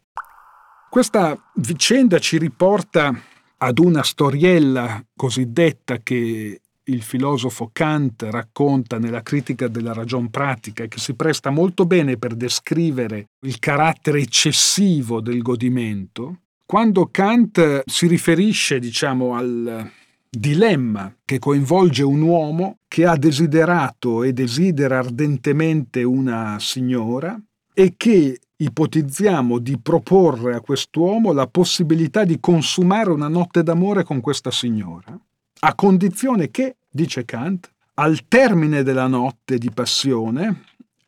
Questa 0.92 1.36
vicenda 1.56 2.20
ci 2.20 2.38
riporta 2.38 3.12
ad 3.58 3.80
una 3.80 4.04
storiella 4.04 5.04
cosiddetta 5.16 5.98
che 6.04 6.62
il 6.86 7.02
filosofo 7.02 7.70
Kant 7.72 8.24
racconta 8.24 8.98
nella 8.98 9.22
critica 9.22 9.68
della 9.68 9.94
ragion 9.94 10.30
pratica 10.30 10.88
che 10.88 11.00
si 11.00 11.14
presta 11.14 11.50
molto 11.50 11.86
bene 11.86 12.18
per 12.18 12.36
descrivere 12.36 13.28
il 13.42 13.60
carattere 13.60 14.20
eccessivo 14.20 15.22
del 15.22 15.42
godimento, 15.42 16.38
quando 16.66 17.10
Kant 17.12 17.84
si 17.86 18.08
riferisce, 18.08 18.80
diciamo, 18.80 19.36
al 19.36 19.92
dilemma 20.30 21.14
che 21.26 21.40
coinvolge 21.40 22.04
un 22.04 22.22
uomo 22.22 22.78
che 22.88 23.06
ha 23.06 23.18
desiderato 23.18 24.24
e 24.24 24.32
desidera 24.32 25.00
ardentemente 25.00 26.04
una 26.04 26.58
signora 26.60 27.38
e 27.74 27.96
che 27.98 28.40
ipotizziamo 28.56 29.58
di 29.58 29.78
proporre 29.80 30.56
a 30.56 30.62
quest'uomo 30.62 31.34
la 31.34 31.48
possibilità 31.48 32.24
di 32.24 32.40
consumare 32.40 33.10
una 33.10 33.28
notte 33.28 33.64
d'amore 33.64 34.04
con 34.04 34.22
questa 34.22 34.52
signora, 34.52 35.20
a 35.64 35.76
condizione 35.76 36.50
che 36.50 36.78
dice 36.90 37.24
Kant, 37.24 37.72
al 37.96 38.28
termine 38.28 38.82
della 38.82 39.06
notte 39.06 39.60
di 39.60 39.70
passione, 39.70 40.64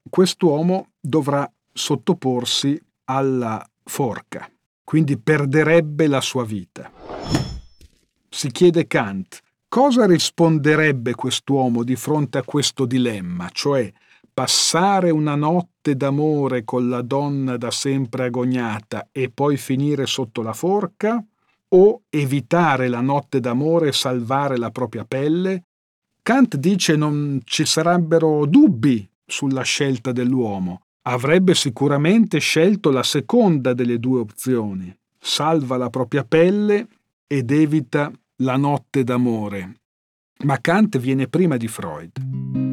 quest'uomo 0.09 0.89
dovrà 0.99 1.49
sottoporsi 1.71 2.79
alla 3.05 3.67
forca, 3.83 4.47
quindi 4.83 5.17
perderebbe 5.17 6.05
la 6.05 6.21
sua 6.21 6.45
vita. 6.45 6.91
Si 8.29 8.51
chiede 8.51 8.85
Kant, 8.85 9.39
cosa 9.67 10.05
risponderebbe 10.05 11.15
quest'uomo 11.15 11.83
di 11.83 11.95
fronte 11.95 12.37
a 12.37 12.43
questo 12.43 12.85
dilemma, 12.85 13.49
cioè 13.51 13.91
passare 14.31 15.09
una 15.09 15.33
notte 15.33 15.95
d'amore 15.95 16.63
con 16.63 16.89
la 16.89 17.01
donna 17.01 17.57
da 17.57 17.71
sempre 17.71 18.25
agognata 18.25 19.07
e 19.11 19.31
poi 19.31 19.57
finire 19.57 20.05
sotto 20.05 20.43
la 20.43 20.53
forca? 20.53 21.23
O 21.75 22.03
evitare 22.09 22.87
la 22.87 23.01
notte 23.01 23.39
d'amore 23.39 23.87
e 23.87 23.93
salvare 23.93 24.57
la 24.57 24.69
propria 24.69 25.05
pelle? 25.05 25.65
Kant 26.21 26.55
dice 26.55 26.95
non 26.95 27.41
ci 27.43 27.65
sarebbero 27.65 28.45
dubbi 28.45 29.07
sulla 29.25 29.63
scelta 29.63 30.11
dell'uomo. 30.11 30.81
Avrebbe 31.05 31.55
sicuramente 31.55 32.37
scelto 32.39 32.91
la 32.91 33.03
seconda 33.03 33.73
delle 33.73 33.99
due 33.99 34.19
opzioni. 34.19 34.95
Salva 35.19 35.75
la 35.77 35.89
propria 35.89 36.23
pelle 36.23 36.87
ed 37.27 37.49
evita 37.51 38.11
la 38.37 38.55
notte 38.55 39.03
d'amore. 39.03 39.79
Ma 40.43 40.59
Kant 40.59 40.97
viene 40.99 41.27
prima 41.27 41.57
di 41.57 41.67
Freud. 41.67 42.72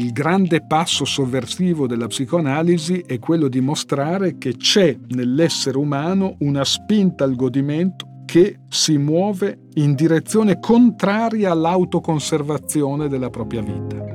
Il 0.00 0.12
grande 0.12 0.62
passo 0.62 1.04
sovversivo 1.04 1.86
della 1.86 2.06
psicoanalisi 2.06 3.04
è 3.06 3.18
quello 3.18 3.48
di 3.48 3.60
mostrare 3.60 4.38
che 4.38 4.56
c'è 4.56 4.96
nell'essere 5.08 5.76
umano 5.76 6.36
una 6.38 6.64
spinta 6.64 7.24
al 7.24 7.36
godimento 7.36 8.22
che 8.24 8.60
si 8.70 8.96
muove 8.96 9.66
in 9.74 9.94
direzione 9.94 10.58
contraria 10.58 11.50
all'autoconservazione 11.50 13.08
della 13.08 13.28
propria 13.28 13.60
vita. 13.60 14.09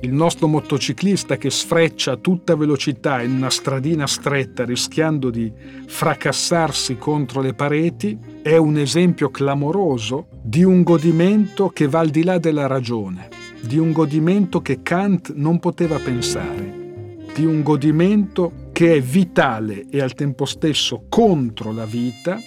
Il 0.00 0.12
nostro 0.12 0.46
motociclista 0.46 1.36
che 1.36 1.50
sfreccia 1.50 2.12
a 2.12 2.16
tutta 2.16 2.54
velocità 2.54 3.20
in 3.20 3.32
una 3.32 3.50
stradina 3.50 4.06
stretta 4.06 4.64
rischiando 4.64 5.28
di 5.28 5.52
fracassarsi 5.86 6.98
contro 6.98 7.40
le 7.40 7.52
pareti 7.52 8.16
è 8.40 8.56
un 8.56 8.78
esempio 8.78 9.30
clamoroso 9.30 10.28
di 10.40 10.62
un 10.62 10.84
godimento 10.84 11.70
che 11.70 11.88
va 11.88 11.98
al 11.98 12.10
di 12.10 12.22
là 12.22 12.38
della 12.38 12.68
ragione, 12.68 13.28
di 13.60 13.76
un 13.76 13.90
godimento 13.90 14.62
che 14.62 14.82
Kant 14.82 15.32
non 15.34 15.58
poteva 15.58 15.98
pensare, 15.98 17.16
di 17.34 17.44
un 17.44 17.64
godimento 17.64 18.68
che 18.72 18.94
è 18.94 19.00
vitale 19.00 19.86
e 19.90 20.00
al 20.00 20.14
tempo 20.14 20.44
stesso 20.44 21.06
contro 21.08 21.72
la 21.72 21.86
vita 21.86 22.38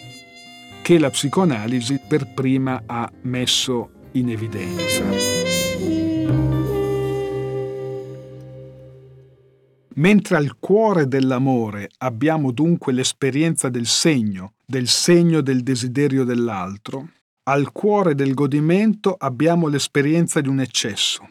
che 0.81 0.97
la 0.97 1.09
psicoanalisi 1.09 1.99
per 2.07 2.33
prima 2.33 2.83
ha 2.85 3.11
messo 3.23 3.89
in 4.13 4.29
evidenza. 4.29 5.40
Mentre 9.95 10.38
al 10.38 10.58
cuore 10.58 11.08
dell'amore 11.08 11.89
abbiamo 11.97 12.51
dunque 12.51 12.93
l'esperienza 12.93 13.69
del 13.69 13.88
segno, 13.88 14.54
del 14.65 14.88
segno 14.88 15.41
del 15.41 15.63
desiderio 15.63 16.23
dell'altro, 16.23 17.10
al 17.43 17.71
cuore 17.71 18.15
del 18.15 18.34
godimento 18.34 19.15
abbiamo 19.17 19.67
l'esperienza 19.67 20.39
di 20.39 20.47
un 20.47 20.62
eccesso. 20.62 21.27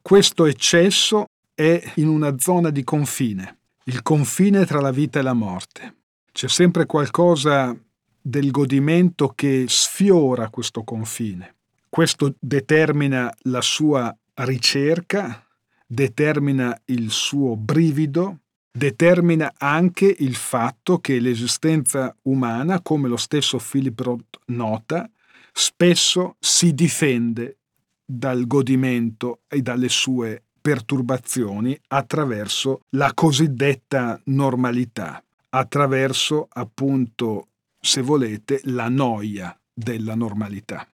Questo 0.00 0.46
eccesso 0.46 1.26
è 1.54 1.92
in 1.96 2.08
una 2.08 2.38
zona 2.38 2.70
di 2.70 2.82
confine, 2.84 3.58
il 3.84 4.02
confine 4.02 4.64
tra 4.64 4.80
la 4.80 4.90
vita 4.90 5.18
e 5.18 5.22
la 5.22 5.34
morte. 5.34 5.96
C'è 6.32 6.48
sempre 6.48 6.86
qualcosa 6.86 7.76
del 8.20 8.50
godimento 8.50 9.32
che 9.34 9.64
sfiora 9.68 10.48
questo 10.48 10.82
confine. 10.82 11.56
Questo 11.88 12.34
determina 12.38 13.32
la 13.42 13.60
sua 13.60 14.14
ricerca, 14.34 15.44
determina 15.90 16.78
il 16.86 17.10
suo 17.10 17.56
brivido, 17.56 18.40
determina 18.70 19.54
anche 19.56 20.14
il 20.18 20.34
fatto 20.34 20.98
che 20.98 21.18
l'esistenza 21.18 22.14
umana, 22.24 22.80
come 22.82 23.08
lo 23.08 23.16
stesso 23.16 23.58
Philip 23.58 23.98
Roth 23.98 24.38
nota, 24.46 25.10
spesso 25.52 26.36
si 26.38 26.74
difende 26.74 27.56
dal 28.04 28.46
godimento 28.46 29.40
e 29.48 29.62
dalle 29.62 29.88
sue 29.88 30.42
perturbazioni 30.60 31.78
attraverso 31.88 32.82
la 32.90 33.12
cosiddetta 33.14 34.20
normalità, 34.24 35.22
attraverso 35.50 36.46
appunto, 36.50 37.48
se 37.80 38.02
volete, 38.02 38.60
la 38.64 38.88
noia 38.88 39.58
della 39.72 40.14
normalità. 40.14 40.86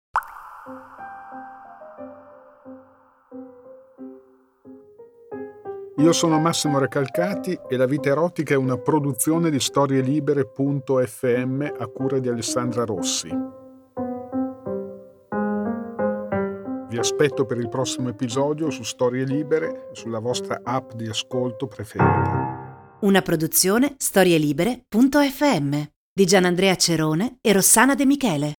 Io 5.98 6.12
sono 6.12 6.40
Massimo 6.40 6.80
Recalcati 6.80 7.56
e 7.70 7.78
La 7.78 7.86
vita 7.86 8.10
erotica 8.10 8.56
è 8.56 8.58
una 8.58 8.80
produzione 8.80 9.52
di 9.52 9.60
storielibere.fm 9.60 11.68
a 11.78 11.86
cura 11.86 12.18
di 12.18 12.30
Alessandra 12.30 12.84
Rossi. 12.84 13.30
Vi 16.90 16.98
aspetto 16.98 17.46
per 17.46 17.60
il 17.60 17.70
prossimo 17.70 18.10
episodio 18.10 18.72
su 18.72 18.82
Storie 18.82 19.24
Libere 19.24 19.90
sulla 19.92 20.18
vostra 20.18 20.62
app 20.64 20.94
di 20.94 21.08
ascolto 21.08 21.68
preferita. 21.68 22.98
Una 23.02 23.22
produzione 23.22 23.94
storielibere.fm 23.96 25.82
di 26.12 26.26
Gianandrea 26.26 26.76
Cerone 26.76 27.38
e 27.40 27.54
Rossana 27.54 27.94
De 27.94 28.08
Michele. 28.08 28.54